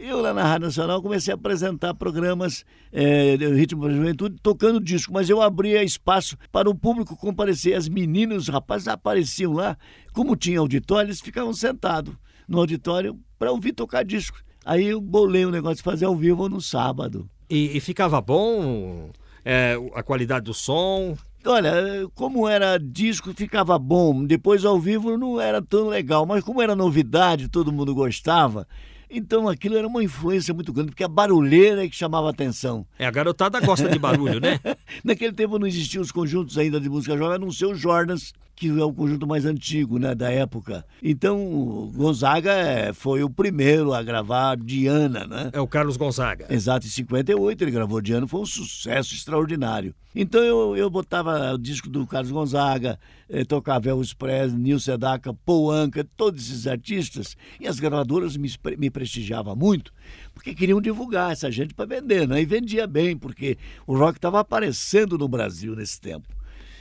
Eu, 0.05 0.19
lá 0.19 0.33
na 0.33 0.43
Rádio 0.43 0.67
Nacional, 0.67 1.01
comecei 1.01 1.31
a 1.31 1.35
apresentar 1.35 1.93
programas 1.93 2.65
é, 2.91 3.37
de 3.37 3.47
ritmo 3.53 3.87
da 3.87 3.93
juventude, 3.93 4.35
tocando 4.43 4.77
disco, 4.81 5.13
mas 5.13 5.29
eu 5.29 5.41
abria 5.41 5.81
espaço 5.81 6.37
para 6.51 6.69
o 6.69 6.75
público 6.75 7.15
comparecer. 7.15 7.73
As 7.73 7.87
meninas, 7.87 8.43
os 8.43 8.47
rapazes 8.49 8.89
apareciam 8.89 9.53
lá, 9.53 9.77
como 10.11 10.35
tinha 10.35 10.59
auditório, 10.59 11.07
eles 11.07 11.21
ficavam 11.21 11.53
sentados 11.53 12.13
no 12.49 12.59
auditório 12.59 13.17
para 13.39 13.53
ouvir 13.53 13.71
tocar 13.71 14.03
disco. 14.03 14.37
Aí 14.65 14.87
eu 14.87 14.99
bolei 14.99 15.45
o 15.45 15.51
negócio 15.51 15.77
de 15.77 15.83
fazer 15.83 16.03
ao 16.03 16.17
vivo 16.17 16.49
no 16.49 16.59
sábado. 16.59 17.29
E, 17.49 17.77
e 17.77 17.79
ficava 17.79 18.19
bom 18.19 19.09
é, 19.45 19.77
a 19.95 20.03
qualidade 20.03 20.43
do 20.43 20.53
som? 20.53 21.17
Olha, 21.45 21.71
como 22.13 22.45
era 22.45 22.77
disco, 22.77 23.33
ficava 23.33 23.79
bom. 23.79 24.25
Depois 24.25 24.65
ao 24.65 24.77
vivo 24.77 25.17
não 25.17 25.39
era 25.39 25.61
tão 25.61 25.87
legal, 25.87 26.25
mas 26.25 26.43
como 26.43 26.61
era 26.61 26.75
novidade, 26.75 27.47
todo 27.47 27.71
mundo 27.71 27.95
gostava. 27.95 28.67
Então 29.13 29.47
aquilo 29.47 29.77
era 29.77 29.87
uma 29.87 30.03
influência 30.03 30.53
muito 30.53 30.73
grande, 30.73 30.89
porque 30.89 31.03
a 31.03 31.07
barulheira 31.07 31.85
é 31.85 31.87
que 31.87 31.95
chamava 31.95 32.27
a 32.27 32.31
atenção. 32.31 32.83
É, 32.97 33.05
a 33.05 33.11
garotada 33.11 33.59
gosta 33.59 33.87
de 33.87 33.99
barulho, 33.99 34.39
né? 34.39 34.59
Naquele 35.03 35.33
tempo 35.33 35.59
não 35.59 35.67
existiam 35.67 36.01
os 36.01 36.11
conjuntos 36.11 36.57
ainda 36.57 36.79
de 36.79 36.89
música 36.89 37.17
jovem, 37.17 37.35
a 37.35 37.39
não 37.39 37.51
ser 37.51 37.65
o 37.65 37.75
Jordans, 37.75 38.33
que 38.55 38.69
é 38.69 38.83
o 38.83 38.93
conjunto 38.93 39.25
mais 39.25 39.45
antigo 39.45 39.97
né, 39.97 40.13
da 40.13 40.29
época. 40.29 40.85
Então, 41.01 41.91
Gonzaga 41.93 42.51
é, 42.51 42.93
foi 42.93 43.23
o 43.23 43.29
primeiro 43.29 43.93
a 43.93 44.03
gravar 44.03 44.55
Diana, 44.55 45.25
né? 45.25 45.49
É 45.53 45.59
o 45.59 45.67
Carlos 45.67 45.97
Gonzaga. 45.97 46.45
Exato, 46.49 46.85
em 46.85 46.89
58 46.89 47.63
ele 47.63 47.71
gravou 47.71 48.01
Diana, 48.01 48.27
foi 48.27 48.41
um 48.41 48.45
sucesso 48.45 49.13
extraordinário. 49.13 49.93
Então 50.15 50.43
eu, 50.43 50.77
eu 50.77 50.89
botava 50.89 51.53
o 51.53 51.57
disco 51.57 51.89
do 51.89 52.05
Carlos 52.05 52.31
Gonzaga, 52.31 52.99
eh, 53.27 53.43
tocava 53.43 53.89
Elvis 53.89 54.13
Presley, 54.13 54.61
Nil 54.61 54.79
Sedaka, 54.79 55.33
Paul 55.33 55.71
Anka, 55.71 56.07
todos 56.15 56.43
esses 56.43 56.67
artistas, 56.67 57.35
e 57.59 57.67
as 57.67 57.79
gravadoras 57.79 58.37
me, 58.37 58.51
me 58.77 58.91
prestigiavam 58.91 59.55
muito, 59.55 59.91
porque 60.43 60.53
queriam 60.53 60.81
divulgar 60.81 61.31
essa 61.31 61.49
gente 61.49 61.73
para 61.73 61.85
vender, 61.85 62.27
né? 62.27 62.41
E 62.41 62.45
vendia 62.45 62.85
bem, 62.85 63.15
porque 63.15 63.57
o 63.87 63.97
rock 63.97 64.17
estava 64.17 64.41
aparecendo 64.41 65.17
no 65.17 65.25
Brasil 65.25 65.73
nesse 65.73 66.01
tempo. 66.01 66.27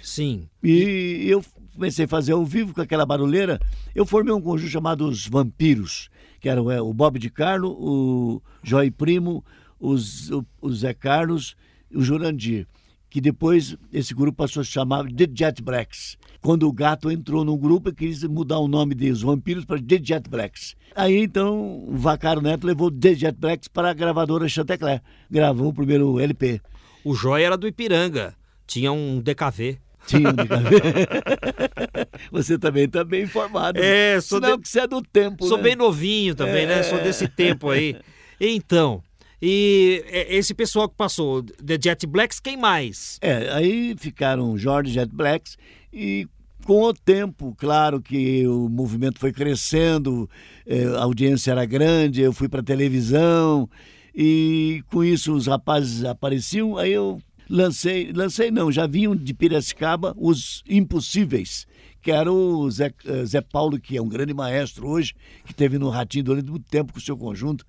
Sim. 0.03 0.49
E 0.61 1.27
eu 1.29 1.45
comecei 1.73 2.07
a 2.07 2.09
fazer 2.09 2.33
ao 2.33 2.45
vivo 2.45 2.75
com 2.75 2.81
aquela 2.81 3.07
barulheira. 3.07 3.61
Eu 3.95 4.05
formei 4.05 4.35
um 4.35 4.41
conjunto 4.41 4.69
chamado 4.69 5.07
Os 5.07 5.29
Vampiros, 5.29 6.11
que 6.41 6.49
eram 6.49 6.69
é, 6.73 6.83
o 6.83 6.93
Bob 6.93 7.21
de 7.21 7.31
Carlo, 7.31 7.71
o 7.71 8.43
Joy 8.65 8.91
Primo, 8.91 9.45
os, 9.79 10.29
o, 10.33 10.45
o 10.61 10.73
Zé 10.73 10.93
Carlos 10.93 11.55
e 11.89 11.97
o 11.97 12.03
Jurandir 12.03 12.67
que 13.13 13.21
depois 13.21 13.77
esse 13.93 14.15
grupo 14.15 14.39
passou 14.39 14.63
a 14.63 14.65
se 14.65 14.71
chamar 14.71 15.05
The 15.05 15.27
Jet 15.35 15.63
Blacks. 15.63 16.17
Quando 16.41 16.67
o 16.67 16.73
gato 16.73 17.11
entrou 17.11 17.45
no 17.45 17.59
grupo 17.59 17.91
e 17.91 17.95
quis 17.95 18.25
mudar 18.25 18.59
o 18.59 18.67
nome 18.67 18.95
dos 18.95 19.21
vampiros 19.21 19.67
para 19.67 19.79
The 19.79 20.01
Jet 20.03 20.31
Blacks. 20.31 20.75
Aí 20.97 21.19
então 21.19 21.85
o 21.87 21.95
Vacaro 21.95 22.41
Neto 22.41 22.67
levou 22.67 22.91
The 22.91 23.15
Jet 23.15 23.39
Blacks 23.39 23.69
para 23.69 23.91
a 23.91 23.93
gravadora 23.93 24.49
Chantecler. 24.49 25.03
Gravou 25.31 25.69
o 25.69 25.75
primeiro 25.75 26.19
LP. 26.19 26.63
O 27.05 27.15
Joy 27.15 27.43
era 27.43 27.59
do 27.59 27.69
Ipiranga, 27.69 28.35
tinha 28.67 28.91
um 28.91 29.21
DKV. 29.21 29.79
Tinha 30.07 30.31
um 30.31 30.33
DKV. 30.33 30.81
você 32.33 32.59
também 32.59 32.85
está 32.85 33.05
bem 33.05 33.25
informado. 33.25 33.79
É, 33.79 34.19
sou 34.23 34.41
Senão 34.41 34.57
de... 34.57 34.63
que 34.63 34.69
você 34.71 34.81
é 34.81 34.87
do 34.87 35.03
tempo. 35.03 35.47
Sou 35.47 35.59
né? 35.59 35.65
bem 35.65 35.77
novinho 35.77 36.35
também, 36.35 36.65
é... 36.65 36.67
né? 36.67 36.83
Sou 36.83 36.99
desse 36.99 37.29
tempo 37.29 37.69
aí. 37.69 37.95
Então, 38.41 39.03
e 39.45 40.05
é, 40.07 40.37
esse 40.37 40.55
pessoal 40.55 40.89
que 40.89 40.95
passou, 40.95 41.43
The 41.43 41.77
Jet 41.83 42.07
Blacks, 42.07 42.39
quem 42.39 42.57
mais? 42.57 43.19
É, 43.21 43.53
aí 43.53 43.97
ficaram 43.99 44.57
George 44.57 44.93
Jet 44.93 45.13
Blacks 45.13 45.59
e 45.93 46.29
com 46.65 46.85
o 46.85 46.95
tempo, 46.95 47.53
claro 47.59 48.01
que 48.01 48.47
o 48.47 48.69
movimento 48.69 49.19
foi 49.19 49.33
crescendo, 49.33 50.31
é, 50.65 50.85
a 50.85 51.03
audiência 51.03 51.51
era 51.51 51.65
grande, 51.65 52.23
eu 52.23 52.33
fui 52.33 52.49
para 52.49 52.63
televisão 52.63 53.69
e 54.15 54.85
com 54.87 55.03
isso 55.03 55.35
os 55.35 55.49
rapazes 55.49 56.05
apareciam, 56.05 56.77
aí 56.79 56.93
eu 56.93 57.19
lancei, 57.51 58.13
lancei 58.13 58.53
não, 58.53 58.71
já 58.71 58.87
vinham 58.87 59.17
de 59.17 59.35
Piracicaba 59.35 60.15
os 60.17 60.63
Impossíveis, 60.69 61.67
que 62.01 62.13
era 62.13 62.33
o 62.33 62.71
Zé, 62.71 62.93
eh, 63.05 63.25
Zé 63.25 63.41
Paulo, 63.41 63.81
que 63.81 63.97
é 63.97 64.03
um 64.03 64.09
grande 64.09 64.33
maestro 64.33 64.89
hoje, 64.89 65.15
que 65.45 65.53
teve 65.53 65.79
no 65.79 65.89
Ratinho 65.89 66.25
durante 66.25 66.49
muito 66.49 66.69
tempo 66.69 66.93
com 66.93 66.99
o 67.01 67.03
seu 67.03 67.17
conjunto. 67.17 67.65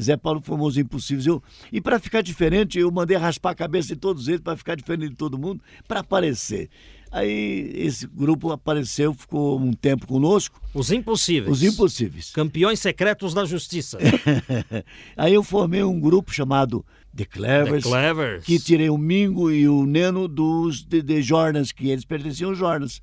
Zé 0.00 0.16
Paulo 0.16 0.40
Famoso 0.40 0.80
Impossíveis. 0.80 1.26
Eu, 1.26 1.42
e 1.72 1.80
para 1.80 1.98
ficar 1.98 2.22
diferente, 2.22 2.78
eu 2.78 2.90
mandei 2.90 3.16
raspar 3.16 3.50
a 3.50 3.54
cabeça 3.54 3.88
de 3.88 3.96
todos 3.96 4.28
eles 4.28 4.40
para 4.40 4.56
ficar 4.56 4.74
diferente 4.74 5.10
de 5.10 5.16
todo 5.16 5.38
mundo, 5.38 5.62
para 5.86 6.00
aparecer. 6.00 6.68
Aí 7.10 7.70
esse 7.76 8.08
grupo 8.08 8.50
apareceu, 8.50 9.14
ficou 9.14 9.56
um 9.60 9.72
tempo 9.72 10.04
conosco. 10.04 10.60
Os 10.74 10.90
Impossíveis. 10.90 11.58
Os 11.58 11.62
Impossíveis. 11.62 12.32
Campeões 12.32 12.80
secretos 12.80 13.32
da 13.32 13.44
justiça. 13.44 13.98
Aí 15.16 15.32
eu 15.32 15.44
formei 15.44 15.84
um 15.84 16.00
grupo 16.00 16.34
chamado 16.34 16.84
The 17.16 17.24
Clevers, 17.24 17.84
The 17.84 17.90
Clevers. 17.90 18.44
que 18.44 18.58
tirei 18.58 18.90
o 18.90 18.98
Mingo 18.98 19.48
e 19.48 19.68
o 19.68 19.86
Neno 19.86 20.26
dos 20.26 20.82
The, 20.82 21.02
The 21.02 21.22
Jordans, 21.22 21.70
que 21.70 21.88
eles 21.88 22.04
pertenciam 22.04 22.50
aos 22.50 22.58
Jordans. 22.58 23.00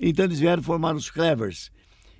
Então 0.00 0.24
eles 0.24 0.38
vieram 0.38 0.62
formar 0.62 0.94
os 0.94 1.10
Clevers 1.10 1.70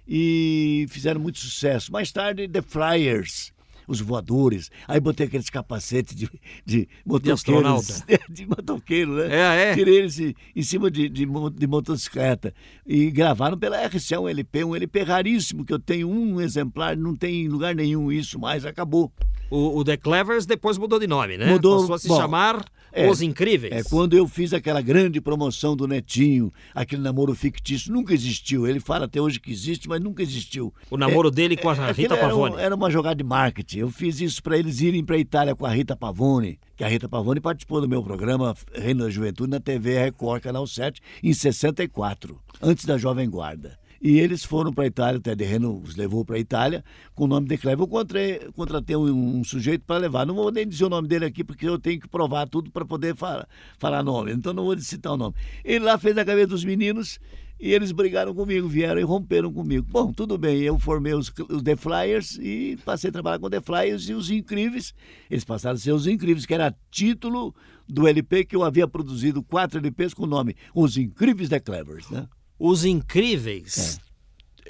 e 0.07 0.85
fizeram 0.91 1.23
muito 1.23 1.39
sucesso. 1.39 1.91
Mais 1.91 2.13
tarde, 2.13 2.47
The 2.49 2.61
Flyers 2.61 3.51
os 3.91 4.01
voadores. 4.01 4.71
Aí 4.87 5.01
botei 5.01 5.27
aqueles 5.27 5.51
capacetes 5.51 6.15
de, 6.15 6.31
de 6.65 6.89
motoqueiros. 7.05 8.05
De, 8.07 8.21
de 8.33 8.47
motoqueiro, 8.47 9.17
né? 9.17 9.29
É, 9.35 9.71
é. 9.71 9.75
Tirei 9.75 9.97
eles 9.97 10.19
em 10.21 10.63
cima 10.63 10.89
de, 10.89 11.09
de, 11.09 11.27
de 11.27 11.67
motocicleta. 11.67 12.55
E 12.87 13.11
gravaram 13.11 13.59
pela 13.59 13.85
RCA 13.85 14.21
um 14.21 14.29
LP, 14.29 14.65
um 14.65 14.77
LP 14.77 15.03
raríssimo, 15.03 15.65
que 15.65 15.73
eu 15.73 15.79
tenho 15.81 16.09
um 16.09 16.41
exemplar, 16.41 16.97
não 16.97 17.17
tem 17.17 17.43
em 17.43 17.49
lugar 17.49 17.75
nenhum 17.75 18.13
isso 18.13 18.39
mais, 18.39 18.65
acabou. 18.65 19.13
O, 19.51 19.79
o 19.79 19.85
The 19.85 19.97
Clevers 19.97 20.47
depois 20.47 20.79
mudou 20.79 20.99
de 20.99 21.07
nome, 21.07 21.37
né? 21.37 21.47
Mudou, 21.47 21.81
Passou 21.81 21.95
a 21.95 21.99
se 21.99 22.09
bom, 22.09 22.17
chamar 22.17 22.65
é, 22.93 23.09
Os 23.09 23.23
Incríveis. 23.23 23.73
É 23.73 23.83
quando 23.83 24.17
eu 24.17 24.27
fiz 24.27 24.53
aquela 24.53 24.81
grande 24.81 25.21
promoção 25.21 25.77
do 25.77 25.87
Netinho, 25.87 26.53
aquele 26.75 27.03
namoro 27.03 27.35
fictício, 27.35 27.93
nunca 27.93 28.13
existiu. 28.13 28.67
Ele 28.67 28.81
fala 28.81 29.05
até 29.05 29.21
hoje 29.21 29.41
que 29.41 29.51
existe, 29.51 29.89
mas 29.89 30.01
nunca 30.01 30.23
existiu. 30.23 30.73
O 30.91 30.97
namoro 30.97 31.29
é, 31.29 31.33
dele 31.33 31.57
com 31.57 31.69
a 31.69 31.75
é, 31.75 31.93
Rita 31.93 32.15
era 32.15 32.29
Pavone. 32.29 32.57
Um, 32.57 32.59
era 32.59 32.75
uma 32.75 32.91
jogada 32.91 33.17
de 33.17 33.25
marketing. 33.25 33.79
Eu 33.81 33.91
fiz 33.91 34.21
isso 34.21 34.43
para 34.43 34.59
eles 34.59 34.81
irem 34.81 35.05
para 35.05 35.19
Itália 35.19 35.55
com 35.55 35.67
a 35.67 35.71
Rita 35.71 35.97
Pavone, 35.97 36.59
que 36.77 36.85
a 36.85 36.89
Rita 36.89 37.09
Pavone 37.09 37.41
participou 37.41 37.81
do 37.81 37.89
meu 37.89 38.03
programa 38.03 38.55
Reino 38.73 39.05
da 39.05 39.11
Juventude 39.11 39.51
na 39.51 39.61
TV 39.61 39.99
Record, 39.99 40.43
Canal 40.43 40.67
7, 40.67 41.01
em 41.23 41.33
64, 41.33 42.39
antes 42.63 42.85
da 42.85 42.99
Jovem 42.99 43.29
Guarda. 43.29 43.80
E 44.01 44.19
eles 44.19 44.43
foram 44.45 44.73
para 44.73 44.85
a 44.85 44.87
Itália, 44.87 45.19
o 45.19 45.21
Ted 45.21 45.45
Reno 45.45 45.79
os 45.79 45.95
levou 45.95 46.25
para 46.25 46.37
a 46.37 46.39
Itália 46.39 46.83
com 47.15 47.25
o 47.25 47.27
nome 47.27 47.47
de 47.47 47.59
Cleber. 47.59 47.85
Eu 47.85 47.89
contratei, 47.89 48.39
contratei 48.53 48.97
um, 48.97 49.39
um 49.39 49.45
sujeito 49.45 49.85
para 49.85 49.99
levar. 49.99 50.27
Não 50.27 50.35
vou 50.35 50.51
nem 50.51 50.67
dizer 50.67 50.87
o 50.87 50.89
nome 50.89 51.07
dele 51.07 51.27
aqui, 51.27 51.45
porque 51.45 51.69
eu 51.69 51.79
tenho 51.79 52.01
que 52.01 52.09
provar 52.09 52.49
tudo 52.49 52.71
para 52.71 52.87
poder 52.87 53.15
falar, 53.15 53.47
falar 53.79 54.03
nome. 54.03 54.33
Então 54.33 54.55
não 54.55 54.65
vou 54.65 54.79
citar 54.79 55.13
o 55.13 55.19
nome. 55.19 55.35
Ele 55.63 55.85
lá 55.85 55.99
fez 55.99 56.17
a 56.17 56.25
cabeça 56.25 56.47
dos 56.47 56.65
meninos 56.65 57.21
e 57.61 57.75
eles 57.75 57.93
brigaram 57.93 58.35
comigo, 58.35 58.67
vieram 58.67 58.99
e 58.99 59.05
romperam 59.05 59.53
comigo. 59.53 59.87
Bom, 59.91 60.11
tudo 60.15 60.39
bem, 60.39 60.63
eu 60.63 60.79
formei 60.79 61.13
os, 61.13 61.31
os 61.51 61.63
The 61.63 61.77
Flyers 61.77 62.39
e 62.41 62.79
passei 62.87 63.11
a 63.11 63.13
trabalhar 63.13 63.39
com 63.39 63.51
The 63.51 63.61
Flyers 63.61 64.09
e 64.09 64.15
os 64.15 64.31
Incríveis. 64.31 64.95
Eles 65.31 65.45
passaram 65.45 65.77
a 65.77 65.79
ser 65.79 65.93
os 65.93 66.07
Incríveis, 66.07 66.47
que 66.47 66.55
era 66.55 66.75
título 66.91 67.55
do 67.87 68.09
LP 68.09 68.47
que 68.47 68.57
eu 68.57 68.65
havia 68.65 68.89
produzido 68.89 69.43
quatro 69.43 69.79
LPs 69.79 70.15
com 70.15 70.23
o 70.23 70.27
nome 70.27 70.57
Os 70.75 70.97
Incríveis 70.97 71.51
The 71.51 71.61
Clevers, 71.61 72.09
né? 72.09 72.27
Os 72.61 72.85
Incríveis. 72.85 73.99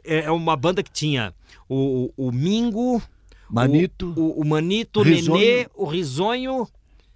É, 0.04 0.20
é 0.20 0.30
uma 0.30 0.56
banda 0.56 0.82
que 0.82 0.90
tinha 0.90 1.34
o, 1.68 2.10
o 2.16 2.30
Mingo, 2.30 3.02
Manito, 3.50 4.14
o, 4.16 4.20
o, 4.20 4.40
o 4.40 4.46
Manito, 4.46 5.00
o. 5.00 5.04
Nenê, 5.04 5.68
o 5.74 5.84
Risonho 5.84 6.68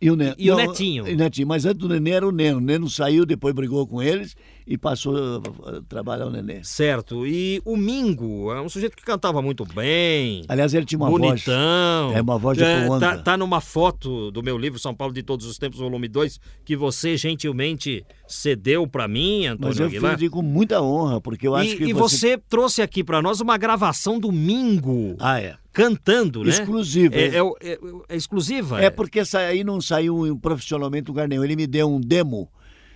e 0.05 0.11
o, 0.11 0.17
ne... 0.17 0.35
e 0.37 0.51
o 0.51 0.57
Netinho. 0.57 1.09
e 1.09 1.17
Netinho. 1.17 1.49
Mas 1.49 1.65
antes 1.65 1.79
do 1.79 1.89
Nenê 1.89 2.11
era 2.11 2.29
o 2.29 2.31
Neno. 2.31 2.59
O 2.59 2.61
Neno 2.61 2.91
saiu, 2.91 3.25
depois 3.25 3.55
brigou 3.55 3.87
com 3.87 4.03
eles 4.03 4.37
e 4.67 4.77
passou 4.77 5.17
a 5.65 5.81
trabalhar 5.89 6.27
o 6.27 6.31
Nenê. 6.31 6.63
Certo. 6.63 7.27
E 7.27 7.63
o 7.65 7.75
Mingo 7.75 8.53
é 8.53 8.61
um 8.61 8.69
sujeito 8.69 8.95
que 8.99 9.03
cantava 9.03 9.41
muito 9.41 9.65
bem. 9.65 10.45
Aliás, 10.47 10.75
ele 10.75 10.85
tinha 10.85 10.99
uma 10.99 11.09
bonitão. 11.09 12.09
voz. 12.09 12.17
É 12.19 12.21
uma 12.21 12.37
voz 12.37 12.59
de 12.59 12.65
é, 12.65 12.87
tá, 12.99 13.17
tá 13.17 13.37
numa 13.39 13.63
foto 13.63 14.31
do 14.31 14.43
meu 14.43 14.59
livro 14.59 14.79
São 14.79 14.95
Paulo 14.95 15.15
de 15.15 15.23
Todos 15.23 15.47
os 15.47 15.57
Tempos, 15.57 15.79
volume 15.79 16.07
2, 16.07 16.39
que 16.67 16.77
você 16.77 17.17
gentilmente 17.17 18.05
cedeu 18.29 18.87
para 18.87 19.09
mim, 19.09 19.47
Antônio 19.47 19.69
Mas 19.69 19.81
eu 19.81 19.87
Aguilar. 19.87 20.19
fiz 20.19 20.29
com 20.29 20.43
muita 20.43 20.83
honra, 20.83 21.19
porque 21.19 21.49
eu 21.49 21.55
acho 21.55 21.71
e, 21.71 21.77
que 21.79 21.85
e 21.85 21.93
você 21.95 22.37
trouxe 22.37 22.83
aqui 22.83 23.03
para 23.03 23.23
nós 23.23 23.41
uma 23.41 23.57
gravação 23.57 24.19
do 24.21 24.31
Mingo 24.31 25.17
Ah, 25.19 25.41
é. 25.41 25.57
Cantando, 25.75 26.43
né? 26.45 26.49
Exclusiva. 26.51 27.15
É, 27.17 27.37
é, 27.37 27.39
é- 27.73 27.79
é 28.09 28.17
exclusiva? 28.17 28.81
É 28.81 28.89
porque 28.89 29.21
aí 29.37 29.63
não 29.65 29.81
saiu 29.81 30.39
profissionalmente 30.41 31.09
em 31.09 31.13
lugar 31.13 31.29
nenhum. 31.29 31.45
Ele 31.45 31.57
me 31.57 31.67
deu 31.67 31.93
um 31.93 32.01
demo 32.01 32.49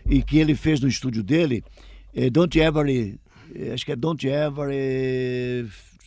e 0.08 0.23
que 0.23 0.38
ele 0.38 0.54
fez 0.54 0.80
no 0.80 0.88
estúdio 0.88 1.23
dele. 1.23 1.62
eh, 2.14 2.30
Don't 2.30 2.58
Ever. 2.58 2.87
Acho 3.75 3.85
que 3.85 3.92
é 3.92 3.97
Don't 3.97 4.26
Ever. 4.26 4.70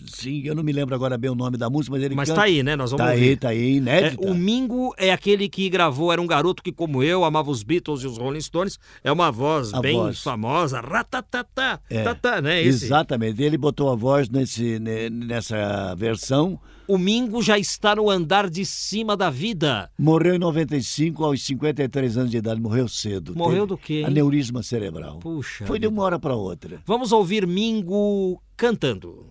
Sim, 0.07 0.41
eu 0.45 0.53
não 0.55 0.63
me 0.63 0.71
lembro 0.71 0.93
agora 0.95 1.17
bem 1.17 1.29
o 1.29 1.35
nome 1.35 1.57
da 1.57 1.69
música, 1.69 1.95
mas 1.95 2.03
ele 2.03 2.15
Mas 2.15 2.29
canta. 2.29 2.41
tá 2.41 2.45
aí, 2.47 2.63
né? 2.63 2.75
Nós 2.75 2.91
vamos 2.91 3.05
Tá 3.05 3.11
ouvir. 3.11 3.29
aí, 3.29 3.35
tá 3.37 3.49
aí, 3.49 3.73
É, 3.73 3.75
inédita. 3.77 4.27
o 4.27 4.33
Mingo 4.33 4.93
é 4.97 5.11
aquele 5.11 5.47
que 5.49 5.69
gravou, 5.69 6.11
era 6.11 6.21
um 6.21 6.27
garoto 6.27 6.61
que, 6.63 6.71
como 6.71 7.01
eu, 7.03 7.23
amava 7.23 7.49
os 7.51 7.63
Beatles 7.63 8.01
e 8.03 8.07
os 8.07 8.17
Rolling 8.17 8.41
Stones. 8.41 8.77
É 9.03 9.11
uma 9.11 9.31
voz 9.31 9.73
A 9.73 9.79
bem 9.81 9.95
voz. 9.97 10.21
famosa. 10.21 10.79
Ratatatá, 10.81 11.79
É, 11.89 12.03
tatá, 12.03 12.41
né? 12.41 12.61
Esse. 12.61 12.85
Exatamente. 12.85 13.41
Ele 13.41 13.57
botou 13.57 13.91
a 13.91 13.95
voz 13.95 14.29
nesse, 14.29 14.79
ne- 14.79 15.09
nessa 15.09 15.93
versão. 15.95 16.59
O 16.87 16.97
Mingo 16.97 17.41
já 17.41 17.57
está 17.57 17.95
no 17.95 18.09
andar 18.09 18.49
de 18.49 18.65
cima 18.65 19.15
da 19.15 19.29
vida. 19.29 19.89
Morreu 19.97 20.35
em 20.35 20.39
95, 20.39 21.23
aos 21.23 21.41
53 21.45 22.17
anos 22.17 22.31
de 22.31 22.37
idade. 22.37 22.59
Morreu 22.59 22.87
cedo. 22.87 23.33
Morreu 23.35 23.59
Teve 23.65 23.67
do 23.67 23.77
quê, 23.77 23.93
hein? 23.99 24.05
Aneurisma 24.05 24.61
cerebral. 24.61 25.19
Puxa. 25.19 25.65
Foi 25.65 25.79
de 25.79 25.87
uma 25.87 26.03
hora 26.03 26.19
para 26.19 26.35
outra. 26.35 26.81
Vamos 26.85 27.13
ouvir 27.13 27.47
Mingo 27.47 28.41
cantando. 28.57 29.25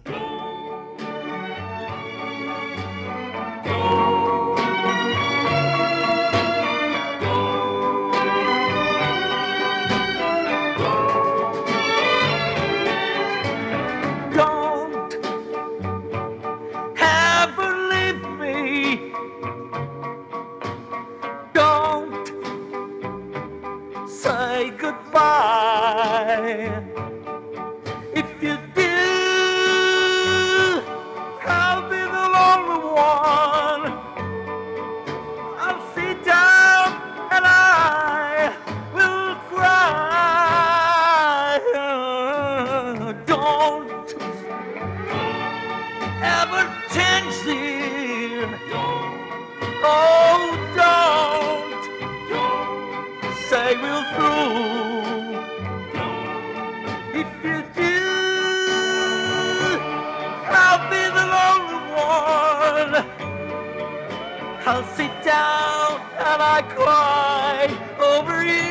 I'll 64.67 64.85
sit 64.97 65.11
down 65.25 66.01
and 66.19 66.41
I 66.43 66.63
cry 66.75 67.69
over 67.99 68.45
you. 68.45 68.71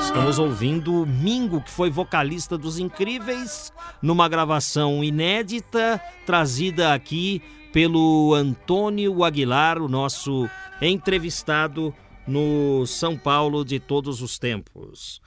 Estamos 0.00 0.38
ouvindo 0.38 1.06
Mingo, 1.06 1.60
que 1.60 1.70
foi 1.70 1.90
vocalista 1.90 2.56
dos 2.58 2.78
Incríveis, 2.78 3.72
numa 4.02 4.28
gravação 4.28 5.02
inédita, 5.02 6.00
trazida 6.26 6.92
aqui 6.94 7.42
pelo 7.72 8.32
Antônio 8.34 9.24
Aguilar, 9.24 9.80
o 9.82 9.88
nosso 9.88 10.48
entrevistado 10.80 11.92
no 12.26 12.86
São 12.86 13.16
Paulo 13.16 13.64
de 13.64 13.80
todos 13.80 14.20
os 14.22 14.38
tempos. 14.38 15.20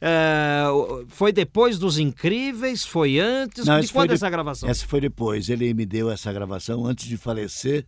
É, 0.00 0.64
foi 1.08 1.32
depois 1.32 1.78
dos 1.78 1.98
Incríveis? 1.98 2.84
Foi 2.86 3.18
antes? 3.18 3.66
Não, 3.66 3.80
de 3.80 3.92
quando 3.92 4.08
de- 4.10 4.14
essa 4.14 4.30
gravação? 4.30 4.68
Essa 4.68 4.86
foi 4.86 5.00
depois. 5.00 5.48
Ele 5.50 5.74
me 5.74 5.84
deu 5.84 6.10
essa 6.10 6.32
gravação 6.32 6.86
antes 6.86 7.06
de 7.06 7.16
falecer. 7.16 7.84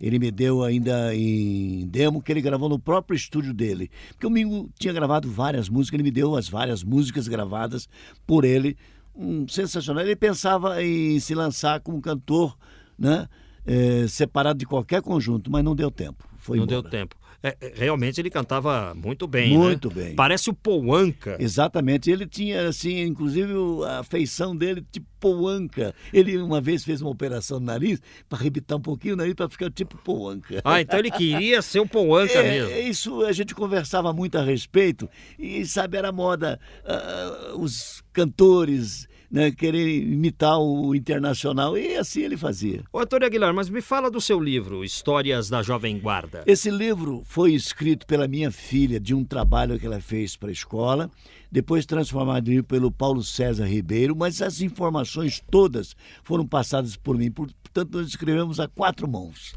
Ele 0.00 0.18
me 0.18 0.30
deu 0.30 0.62
ainda 0.62 1.14
em 1.14 1.86
demo 1.86 2.22
que 2.22 2.32
ele 2.32 2.40
gravou 2.40 2.68
no 2.68 2.78
próprio 2.78 3.16
estúdio 3.16 3.52
dele. 3.54 3.90
Porque 4.10 4.26
o 4.26 4.30
Mingo 4.30 4.70
tinha 4.78 4.92
gravado 4.92 5.30
várias 5.30 5.68
músicas, 5.68 5.94
ele 5.94 6.02
me 6.04 6.10
deu 6.10 6.36
as 6.36 6.48
várias 6.48 6.82
músicas 6.82 7.28
gravadas 7.28 7.88
por 8.26 8.44
ele. 8.44 8.76
Um, 9.16 9.46
sensacional. 9.46 10.02
Ele 10.02 10.16
pensava 10.16 10.82
em 10.82 11.20
se 11.20 11.34
lançar 11.34 11.80
como 11.80 12.00
cantor, 12.00 12.56
né? 12.98 13.28
eh, 13.66 14.06
separado 14.08 14.58
de 14.58 14.66
qualquer 14.66 15.00
conjunto, 15.02 15.50
mas 15.50 15.64
não 15.64 15.74
deu 15.74 15.90
tempo. 15.90 16.28
Foi 16.36 16.58
Não 16.58 16.64
embora. 16.64 16.82
deu 16.82 16.90
tempo. 16.90 17.16
É, 17.46 17.54
é, 17.60 17.72
realmente 17.76 18.18
ele 18.20 18.30
cantava 18.30 18.94
muito 18.94 19.26
bem. 19.26 19.50
né? 19.50 19.56
Muito 19.58 19.90
bem. 19.90 20.14
Parece 20.14 20.48
o 20.48 20.54
Paul 20.54 20.94
Anka. 20.94 21.36
Exatamente. 21.38 22.10
Ele 22.10 22.26
tinha, 22.26 22.66
assim, 22.68 23.02
inclusive 23.02 23.52
a 23.86 24.02
feição 24.02 24.56
dele 24.56 24.82
tipo 24.90 25.06
poanca. 25.20 25.94
Ele 26.12 26.36
uma 26.38 26.60
vez 26.60 26.84
fez 26.84 27.00
uma 27.00 27.10
operação 27.10 27.58
no 27.60 27.66
nariz 27.66 28.00
para 28.28 28.38
arrebitar 28.38 28.76
um 28.76 28.80
pouquinho 28.80 29.14
o 29.14 29.16
nariz 29.16 29.34
para 29.34 29.48
ficar 29.48 29.70
tipo 29.70 29.96
poanca. 29.98 30.60
Ah, 30.64 30.80
então 30.80 30.98
ele 30.98 31.10
queria 31.10 31.60
ser 31.62 31.80
o 31.80 31.86
Paul 31.86 32.16
Anka 32.18 32.34
É, 32.38 32.42
mesmo. 32.50 32.90
isso 32.90 33.22
a 33.24 33.32
gente 33.32 33.54
conversava 33.54 34.12
muito 34.12 34.36
a 34.38 34.42
respeito 34.42 35.08
e 35.38 35.64
sabe 35.66 35.96
era 35.96 36.10
moda 36.12 36.58
ah, 36.84 37.52
os 37.56 38.02
cantores 38.12 39.06
né, 39.34 39.50
querer 39.50 40.00
imitar 40.00 40.60
o 40.60 40.94
internacional 40.94 41.76
e 41.76 41.96
assim 41.96 42.20
ele 42.20 42.36
fazia. 42.36 42.84
Ô, 42.92 43.00
Antônio 43.00 43.26
Aguilar, 43.26 43.52
mas 43.52 43.68
me 43.68 43.80
fala 43.80 44.08
do 44.08 44.20
seu 44.20 44.38
livro, 44.38 44.84
Histórias 44.84 45.48
da 45.48 45.60
Jovem 45.60 45.98
Guarda. 45.98 46.44
Esse 46.46 46.70
livro 46.70 47.20
foi 47.24 47.52
escrito 47.52 48.06
pela 48.06 48.28
minha 48.28 48.52
filha 48.52 49.00
de 49.00 49.12
um 49.12 49.24
trabalho 49.24 49.76
que 49.76 49.86
ela 49.86 50.00
fez 50.00 50.36
para 50.36 50.50
a 50.50 50.52
escola, 50.52 51.10
depois 51.50 51.84
transformado 51.84 52.52
em 52.52 52.62
pelo 52.62 52.92
Paulo 52.92 53.24
César 53.24 53.66
Ribeiro, 53.66 54.14
mas 54.14 54.40
as 54.40 54.60
informações 54.60 55.42
todas 55.50 55.96
foram 56.22 56.46
passadas 56.46 56.94
por 56.94 57.18
mim, 57.18 57.32
portanto 57.32 57.98
nós 57.98 58.06
escrevemos 58.06 58.60
a 58.60 58.68
quatro 58.68 59.08
mãos. 59.08 59.52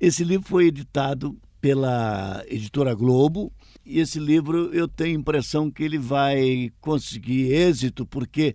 Esse 0.00 0.24
livro 0.24 0.48
foi 0.48 0.66
editado 0.66 1.38
pela 1.60 2.42
editora 2.48 2.92
Globo 2.92 3.52
e 3.86 4.00
esse 4.00 4.18
livro 4.18 4.74
eu 4.74 4.88
tenho 4.88 5.16
a 5.16 5.20
impressão 5.20 5.70
que 5.70 5.84
ele 5.84 5.96
vai 5.96 6.72
conseguir 6.80 7.52
êxito 7.52 8.04
porque 8.04 8.52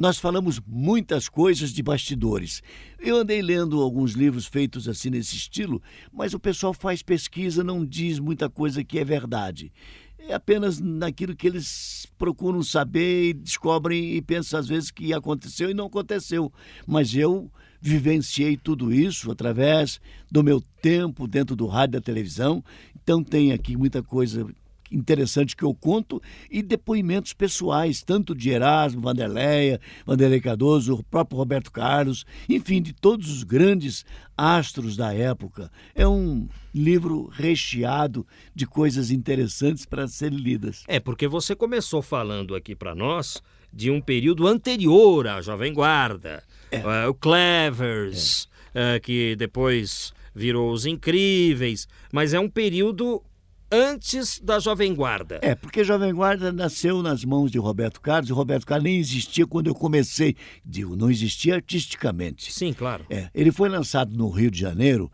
nós 0.00 0.18
falamos 0.18 0.58
muitas 0.66 1.28
coisas 1.28 1.74
de 1.74 1.82
bastidores. 1.82 2.62
Eu 2.98 3.18
andei 3.18 3.42
lendo 3.42 3.82
alguns 3.82 4.12
livros 4.12 4.46
feitos 4.46 4.88
assim 4.88 5.10
nesse 5.10 5.36
estilo, 5.36 5.82
mas 6.10 6.32
o 6.32 6.40
pessoal 6.40 6.72
faz 6.72 7.02
pesquisa, 7.02 7.62
não 7.62 7.84
diz 7.84 8.18
muita 8.18 8.48
coisa 8.48 8.82
que 8.82 8.98
é 8.98 9.04
verdade. 9.04 9.70
É 10.18 10.32
apenas 10.32 10.80
naquilo 10.80 11.36
que 11.36 11.46
eles 11.46 12.06
procuram 12.16 12.62
saber 12.62 13.28
e 13.28 13.32
descobrem 13.34 14.14
e 14.14 14.22
pensam 14.22 14.58
às 14.58 14.66
vezes 14.66 14.90
que 14.90 15.12
aconteceu 15.12 15.68
e 15.68 15.74
não 15.74 15.84
aconteceu. 15.84 16.50
Mas 16.86 17.14
eu 17.14 17.52
vivenciei 17.78 18.56
tudo 18.56 18.90
isso 18.90 19.30
através 19.30 20.00
do 20.32 20.42
meu 20.42 20.62
tempo 20.80 21.28
dentro 21.28 21.54
do 21.54 21.66
rádio 21.66 21.96
e 21.96 22.00
da 22.00 22.00
televisão. 22.00 22.64
Então 23.02 23.22
tem 23.22 23.52
aqui 23.52 23.76
muita 23.76 24.02
coisa 24.02 24.46
interessante 24.90 25.56
que 25.56 25.64
eu 25.64 25.74
conto 25.74 26.20
e 26.50 26.62
depoimentos 26.62 27.32
pessoais, 27.32 28.02
tanto 28.02 28.34
de 28.34 28.50
Erasmo, 28.50 29.00
Vanderleia, 29.00 29.80
Vanderlei 30.04 30.40
Cardoso, 30.40 30.94
o 30.94 31.02
próprio 31.04 31.38
Roberto 31.38 31.70
Carlos, 31.70 32.24
enfim, 32.48 32.82
de 32.82 32.92
todos 32.92 33.30
os 33.30 33.42
grandes 33.42 34.04
astros 34.36 34.96
da 34.96 35.12
época. 35.12 35.70
É 35.94 36.06
um 36.06 36.48
livro 36.74 37.26
recheado 37.32 38.26
de 38.54 38.66
coisas 38.66 39.10
interessantes 39.10 39.84
para 39.84 40.08
serem 40.08 40.38
lidas. 40.38 40.82
É, 40.88 40.98
porque 40.98 41.28
você 41.28 41.54
começou 41.54 42.02
falando 42.02 42.54
aqui 42.54 42.74
para 42.74 42.94
nós 42.94 43.42
de 43.72 43.90
um 43.90 44.00
período 44.00 44.46
anterior 44.46 45.28
à 45.28 45.40
Jovem 45.40 45.72
Guarda, 45.72 46.42
é. 46.70 46.78
uh, 46.78 47.10
o 47.10 47.14
Clevers, 47.14 48.48
é. 48.74 48.96
uh, 48.96 49.00
que 49.00 49.36
depois 49.36 50.12
virou 50.34 50.72
os 50.72 50.86
Incríveis, 50.86 51.88
mas 52.12 52.34
é 52.34 52.40
um 52.40 52.48
período 52.48 53.22
antes 53.70 54.40
da 54.40 54.58
Jovem 54.58 54.94
Guarda. 54.94 55.38
É, 55.42 55.54
porque 55.54 55.80
a 55.80 55.84
Jovem 55.84 56.12
Guarda 56.12 56.52
nasceu 56.52 57.02
nas 57.02 57.24
mãos 57.24 57.50
de 57.50 57.58
Roberto 57.58 58.00
Carlos 58.00 58.28
e 58.28 58.32
Roberto 58.32 58.66
Carlos 58.66 58.84
nem 58.84 58.98
existia 58.98 59.46
quando 59.46 59.68
eu 59.68 59.74
comecei. 59.74 60.36
Digo, 60.64 60.96
não 60.96 61.10
existia 61.10 61.54
artisticamente. 61.54 62.52
Sim, 62.52 62.72
claro. 62.72 63.04
É, 63.08 63.28
ele 63.34 63.52
foi 63.52 63.68
lançado 63.68 64.16
no 64.16 64.28
Rio 64.28 64.50
de 64.50 64.58
Janeiro 64.58 65.10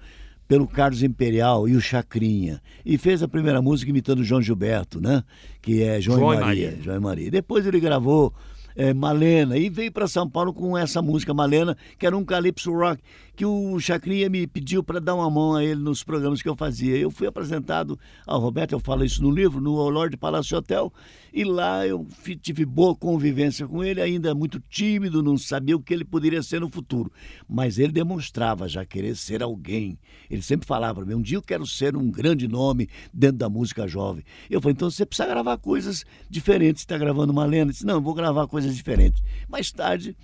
pelo 0.49 0.67
Carlos 0.67 1.03
Imperial 1.03 1.69
e 1.69 1.77
o 1.77 1.81
Chacrinha. 1.81 2.63
E 2.85 2.97
fez 2.97 3.23
a 3.23 3.29
primeira 3.29 3.61
música 3.61 3.91
imitando 3.91 4.21
o 4.21 4.25
João 4.25 4.41
Gilberto, 4.41 5.01
né? 5.01 5.23
Que 5.61 5.83
é 5.83 6.01
João, 6.01 6.19
João 6.19 6.35
e 6.35 6.41
Maria. 6.41 6.67
Maria. 6.69 6.83
João 6.83 6.97
e 6.97 7.01
Maria. 7.01 7.31
Depois 7.31 7.67
ele 7.67 7.81
gravou 7.81 8.33
é, 8.76 8.92
Malena 8.92 9.56
e 9.56 9.68
veio 9.71 9.90
para 9.90 10.06
São 10.06 10.28
Paulo 10.28 10.52
com 10.52 10.76
essa 10.76 11.00
música 11.00 11.33
Malena, 11.33 11.76
que 11.99 12.06
era 12.06 12.16
um 12.16 12.25
calypso 12.25 12.73
rock 12.73 13.02
que 13.37 13.45
o 13.45 13.78
Chacrinha 13.78 14.30
me 14.30 14.47
pediu 14.47 14.83
para 14.83 14.99
dar 14.99 15.14
uma 15.14 15.30
mão 15.30 15.54
a 15.54 15.62
ele 15.62 15.80
nos 15.83 16.02
programas 16.02 16.40
que 16.40 16.49
eu 16.49 16.56
fazia. 16.56 16.97
Eu 16.97 17.11
fui 17.11 17.26
apresentado 17.26 17.99
ao 18.26 18.40
Roberto, 18.40 18.73
eu 18.73 18.80
falo 18.80 19.04
isso 19.04 19.23
no 19.23 19.30
livro, 19.30 19.61
no 19.61 19.75
Lorde 19.90 20.16
Palácio 20.16 20.56
Hotel, 20.56 20.90
e 21.35 21.45
lá 21.45 21.87
eu 21.87 22.06
tive 22.40 22.64
boa 22.64 22.97
convivência 22.97 23.68
com 23.68 23.85
ele, 23.85 24.00
ainda 24.00 24.35
muito 24.35 24.59
tímido, 24.59 25.23
não 25.23 25.37
sabia 25.37 25.76
o 25.76 25.83
que 25.83 25.92
ele 25.92 26.02
poderia 26.04 26.42
ser 26.42 26.62
no 26.62 26.71
futuro. 26.71 27.12
Mas 27.47 27.78
ele 27.78 27.92
demonstrava 27.92 28.66
já 28.66 28.87
querer 28.87 29.14
ser 29.14 29.42
alguém. 29.42 29.99
Ele 30.30 30.40
sempre 30.40 30.66
falava 30.66 30.95
para 30.95 31.04
mim: 31.04 31.14
um 31.14 31.23
dia 31.23 31.37
eu 31.37 31.42
quero 31.42 31.66
ser 31.66 31.95
um 31.95 32.11
grande 32.11 32.49
nome 32.49 32.88
dentro 33.12 33.37
da 33.37 33.50
música 33.50 33.87
jovem. 33.87 34.25
Eu 34.49 34.62
falei: 34.62 34.73
então 34.73 34.90
você 34.90 35.04
precisa 35.04 35.28
gravar 35.28 35.59
coisas 35.59 36.06
diferentes. 36.30 36.80
Está 36.80 36.97
gravando 36.97 37.35
uma 37.35 37.45
lenda? 37.45 37.71
disse: 37.71 37.85
não, 37.85 37.97
eu 37.97 38.00
vou 38.00 38.14
gravar 38.14 38.47
coisas 38.47 38.65
diferentes. 38.75 39.23
Mais 39.49 39.70
tarde, 39.70 40.16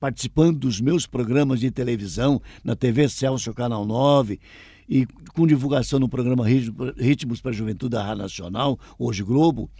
participando 0.00 0.58
dos 0.58 0.80
meus 0.80 1.06
programas 1.06 1.60
de 1.60 1.70
televisão 1.70 2.40
na 2.64 2.74
TV 2.74 3.08
Celso 3.08 3.52
Canal 3.52 3.84
9 3.84 4.40
e 4.88 5.06
com 5.34 5.46
divulgação 5.46 5.98
no 5.98 6.08
programa 6.08 6.46
Ritmos 6.46 7.40
para 7.40 7.50
a 7.50 7.54
Juventude 7.54 7.90
da 7.90 8.02
Rádio 8.02 8.22
Nacional, 8.22 8.78
hoje 8.98 9.22
Globo, 9.22 9.70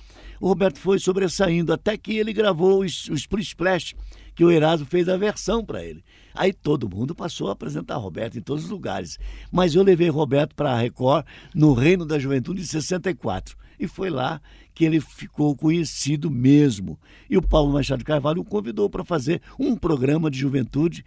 o 0.40 0.48
Roberto 0.48 0.78
foi 0.78 0.98
sobressaindo 0.98 1.72
até 1.72 1.96
que 1.96 2.16
ele 2.16 2.32
gravou 2.32 2.80
o 2.80 2.84
Split 2.84 3.46
Splash, 3.46 3.94
que 4.34 4.44
o 4.44 4.50
Erasmo 4.50 4.86
fez 4.86 5.08
a 5.08 5.16
versão 5.16 5.64
para 5.64 5.84
ele. 5.84 6.02
Aí 6.34 6.52
todo 6.52 6.88
mundo 6.88 7.14
passou 7.14 7.48
a 7.48 7.52
apresentar 7.52 7.96
Roberto 7.96 8.38
em 8.38 8.40
todos 8.40 8.64
os 8.64 8.70
lugares. 8.70 9.18
Mas 9.50 9.74
eu 9.74 9.82
levei 9.82 10.08
Roberto 10.08 10.54
para 10.54 10.72
a 10.72 10.78
Record 10.78 11.26
no 11.54 11.74
Reino 11.74 12.06
da 12.06 12.18
Juventude 12.18 12.62
em 12.62 12.64
64. 12.64 13.56
E 13.82 13.88
foi 13.88 14.10
lá 14.10 14.40
que 14.72 14.84
ele 14.84 15.00
ficou 15.00 15.56
conhecido 15.56 16.30
mesmo. 16.30 16.96
E 17.28 17.36
o 17.36 17.42
Paulo 17.42 17.72
Machado 17.72 18.04
Carvalho 18.04 18.40
o 18.40 18.44
convidou 18.44 18.88
para 18.88 19.04
fazer 19.04 19.42
um 19.58 19.76
programa 19.76 20.30
de 20.30 20.38
juventude 20.38 21.04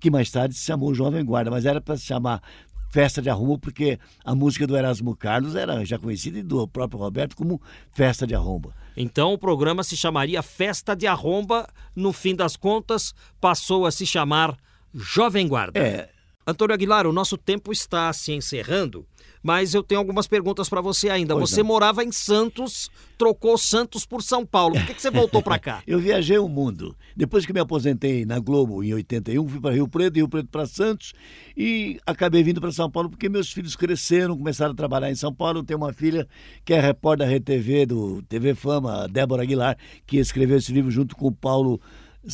que 0.00 0.10
mais 0.10 0.28
tarde 0.28 0.54
se 0.54 0.64
chamou 0.64 0.92
Jovem 0.92 1.24
Guarda, 1.24 1.50
mas 1.52 1.64
era 1.64 1.80
para 1.80 1.96
se 1.96 2.04
chamar 2.04 2.42
Festa 2.90 3.22
de 3.22 3.30
Arromba, 3.30 3.58
porque 3.58 3.98
a 4.24 4.34
música 4.34 4.66
do 4.66 4.76
Erasmo 4.76 5.16
Carlos 5.16 5.54
era 5.54 5.84
já 5.84 5.98
conhecida 5.98 6.38
e 6.38 6.42
do 6.42 6.66
próprio 6.66 6.98
Roberto 6.98 7.36
como 7.36 7.62
Festa 7.92 8.26
de 8.26 8.34
Arromba. 8.34 8.74
Então 8.96 9.32
o 9.32 9.38
programa 9.38 9.84
se 9.84 9.96
chamaria 9.96 10.42
Festa 10.42 10.96
de 10.96 11.06
Arromba, 11.06 11.68
no 11.94 12.12
fim 12.12 12.34
das 12.34 12.56
contas 12.56 13.14
passou 13.40 13.86
a 13.86 13.92
se 13.92 14.04
chamar 14.04 14.56
Jovem 14.92 15.46
Guarda. 15.46 15.78
É. 15.78 16.15
Antônio 16.46 16.74
Aguilar, 16.74 17.06
o 17.06 17.12
nosso 17.12 17.36
tempo 17.36 17.72
está 17.72 18.12
se 18.12 18.32
encerrando 18.32 19.06
mas 19.46 19.74
eu 19.74 19.82
tenho 19.84 20.00
algumas 20.00 20.26
perguntas 20.26 20.68
para 20.68 20.80
você 20.80 21.08
ainda. 21.08 21.32
Pois 21.32 21.50
você 21.50 21.62
não. 21.62 21.68
morava 21.68 22.02
em 22.02 22.10
Santos, 22.10 22.90
trocou 23.16 23.56
Santos 23.56 24.04
por 24.04 24.20
São 24.20 24.44
Paulo. 24.44 24.74
Por 24.74 24.86
que, 24.86 24.94
que 24.94 25.00
você 25.00 25.08
voltou 25.08 25.40
para 25.40 25.56
cá? 25.56 25.82
eu 25.86 26.00
viajei 26.00 26.36
o 26.36 26.48
mundo. 26.48 26.96
Depois 27.14 27.46
que 27.46 27.52
me 27.52 27.60
aposentei 27.60 28.24
na 28.24 28.40
Globo 28.40 28.82
em 28.82 28.92
81, 28.92 29.46
fui 29.46 29.60
para 29.60 29.72
Rio 29.72 29.86
Preto, 29.86 30.16
Rio 30.16 30.28
Preto 30.28 30.48
para 30.48 30.66
Santos 30.66 31.12
e 31.56 32.00
acabei 32.04 32.42
vindo 32.42 32.60
para 32.60 32.72
São 32.72 32.90
Paulo 32.90 33.08
porque 33.08 33.28
meus 33.28 33.52
filhos 33.52 33.76
cresceram, 33.76 34.36
começaram 34.36 34.72
a 34.72 34.76
trabalhar 34.76 35.12
em 35.12 35.14
São 35.14 35.32
Paulo. 35.32 35.60
Eu 35.60 35.64
tenho 35.64 35.78
uma 35.78 35.92
filha 35.92 36.26
que 36.64 36.74
é 36.74 36.80
repórter 36.80 37.28
da 37.28 37.32
RTV, 37.32 37.86
do 37.86 38.22
TV 38.22 38.52
Fama, 38.52 39.06
Débora 39.06 39.44
Aguilar, 39.44 39.78
que 40.04 40.16
escreveu 40.16 40.56
esse 40.56 40.72
livro 40.72 40.90
junto 40.90 41.14
com 41.14 41.28
o 41.28 41.32
Paulo 41.32 41.80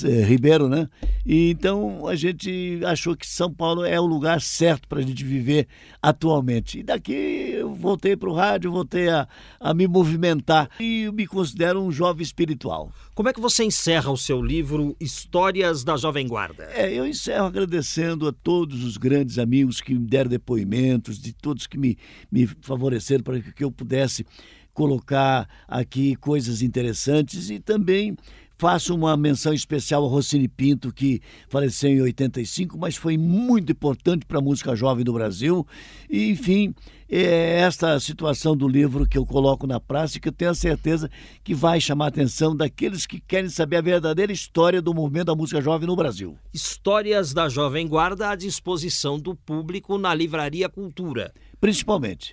é, 0.05 0.25
Ribeiro, 0.25 0.69
né? 0.69 0.89
E 1.25 1.51
então 1.51 2.07
a 2.07 2.15
gente 2.15 2.81
achou 2.85 3.17
que 3.17 3.27
São 3.27 3.53
Paulo 3.53 3.85
é 3.85 4.01
o 4.01 4.07
lugar 4.07 4.41
certo 4.41 4.89
para 4.89 5.01
a 5.01 5.03
gente 5.03 5.25
viver 5.25 5.69
atualmente. 6.01 6.81
E 6.81 6.83
daqui 6.83 7.13
eu 7.13 7.75
voltei 7.75 8.17
para 8.17 8.31
o 8.31 8.35
rádio, 8.35 8.73
voltei 8.73 9.09
a, 9.09 9.29
a 9.61 9.75
me 9.75 9.87
movimentar 9.87 10.71
e 10.81 11.11
me 11.13 11.27
considero 11.27 11.81
um 11.81 11.93
jovem 11.93 12.23
espiritual. 12.23 12.91
Como 13.15 13.29
é 13.29 13.33
que 13.33 13.41
você 13.41 13.65
encerra 13.65 14.11
o 14.11 14.17
seu 14.17 14.41
livro 14.41 14.97
Histórias 14.99 15.85
da 15.85 15.97
Jovem 15.97 16.27
Guarda? 16.27 16.65
É, 16.73 16.93
eu 16.93 17.07
encerro 17.07 17.47
agradecendo 17.47 18.27
a 18.27 18.33
todos 18.33 18.83
os 18.83 18.97
grandes 18.97 19.39
amigos 19.39 19.81
que 19.81 19.95
me 19.95 20.07
deram 20.07 20.31
depoimentos, 20.31 21.21
de 21.21 21.33
todos 21.33 21.67
que 21.67 21.79
me, 21.79 21.99
me 22.31 22.47
favoreceram 22.47 23.23
para 23.23 23.41
que 23.41 23.63
eu 23.63 23.71
pudesse 23.71 24.25
colocar 24.73 25.49
aqui 25.69 26.17
coisas 26.17 26.63
interessantes 26.63 27.51
e 27.51 27.61
também 27.61 28.17
Faço 28.63 28.95
uma 28.95 29.17
menção 29.17 29.53
especial 29.53 30.05
ao 30.05 30.09
Rossini 30.09 30.47
Pinto, 30.47 30.93
que 30.93 31.21
faleceu 31.49 31.91
em 31.91 32.01
85, 32.01 32.79
mas 32.79 32.95
foi 32.95 33.19
muito 33.19 33.73
importante 33.73 34.25
para 34.25 34.39
a 34.39 34.41
música 34.41 34.77
jovem 34.77 35.05
do 35.05 35.13
Brasil. 35.13 35.67
E, 36.09 36.31
enfim, 36.31 36.73
é 37.09 37.59
esta 37.59 37.99
situação 37.99 38.57
do 38.57 38.69
livro 38.69 39.05
que 39.05 39.19
eu 39.19 39.27
coloco 39.27 39.67
na 39.67 39.81
praça 39.81 40.17
e 40.17 40.21
que 40.21 40.29
eu 40.29 40.33
tenho 40.33 40.53
a 40.53 40.55
certeza 40.55 41.11
que 41.43 41.57
vai 41.57 41.81
chamar 41.81 42.05
a 42.05 42.09
atenção 42.09 42.55
daqueles 42.55 43.05
que 43.05 43.19
querem 43.19 43.51
saber 43.51 43.79
a 43.79 43.81
verdadeira 43.81 44.33
história 44.33 44.81
do 44.81 44.95
movimento 44.95 45.27
da 45.27 45.35
música 45.35 45.61
jovem 45.61 45.89
no 45.89 45.97
Brasil. 45.97 46.39
Histórias 46.55 47.35
da 47.35 47.49
Jovem 47.49 47.89
Guarda 47.89 48.31
à 48.31 48.37
disposição 48.37 49.19
do 49.19 49.35
público 49.35 49.99
na 49.99 50.15
Livraria 50.15 50.69
Cultura. 50.69 51.35
Principalmente. 51.61 52.31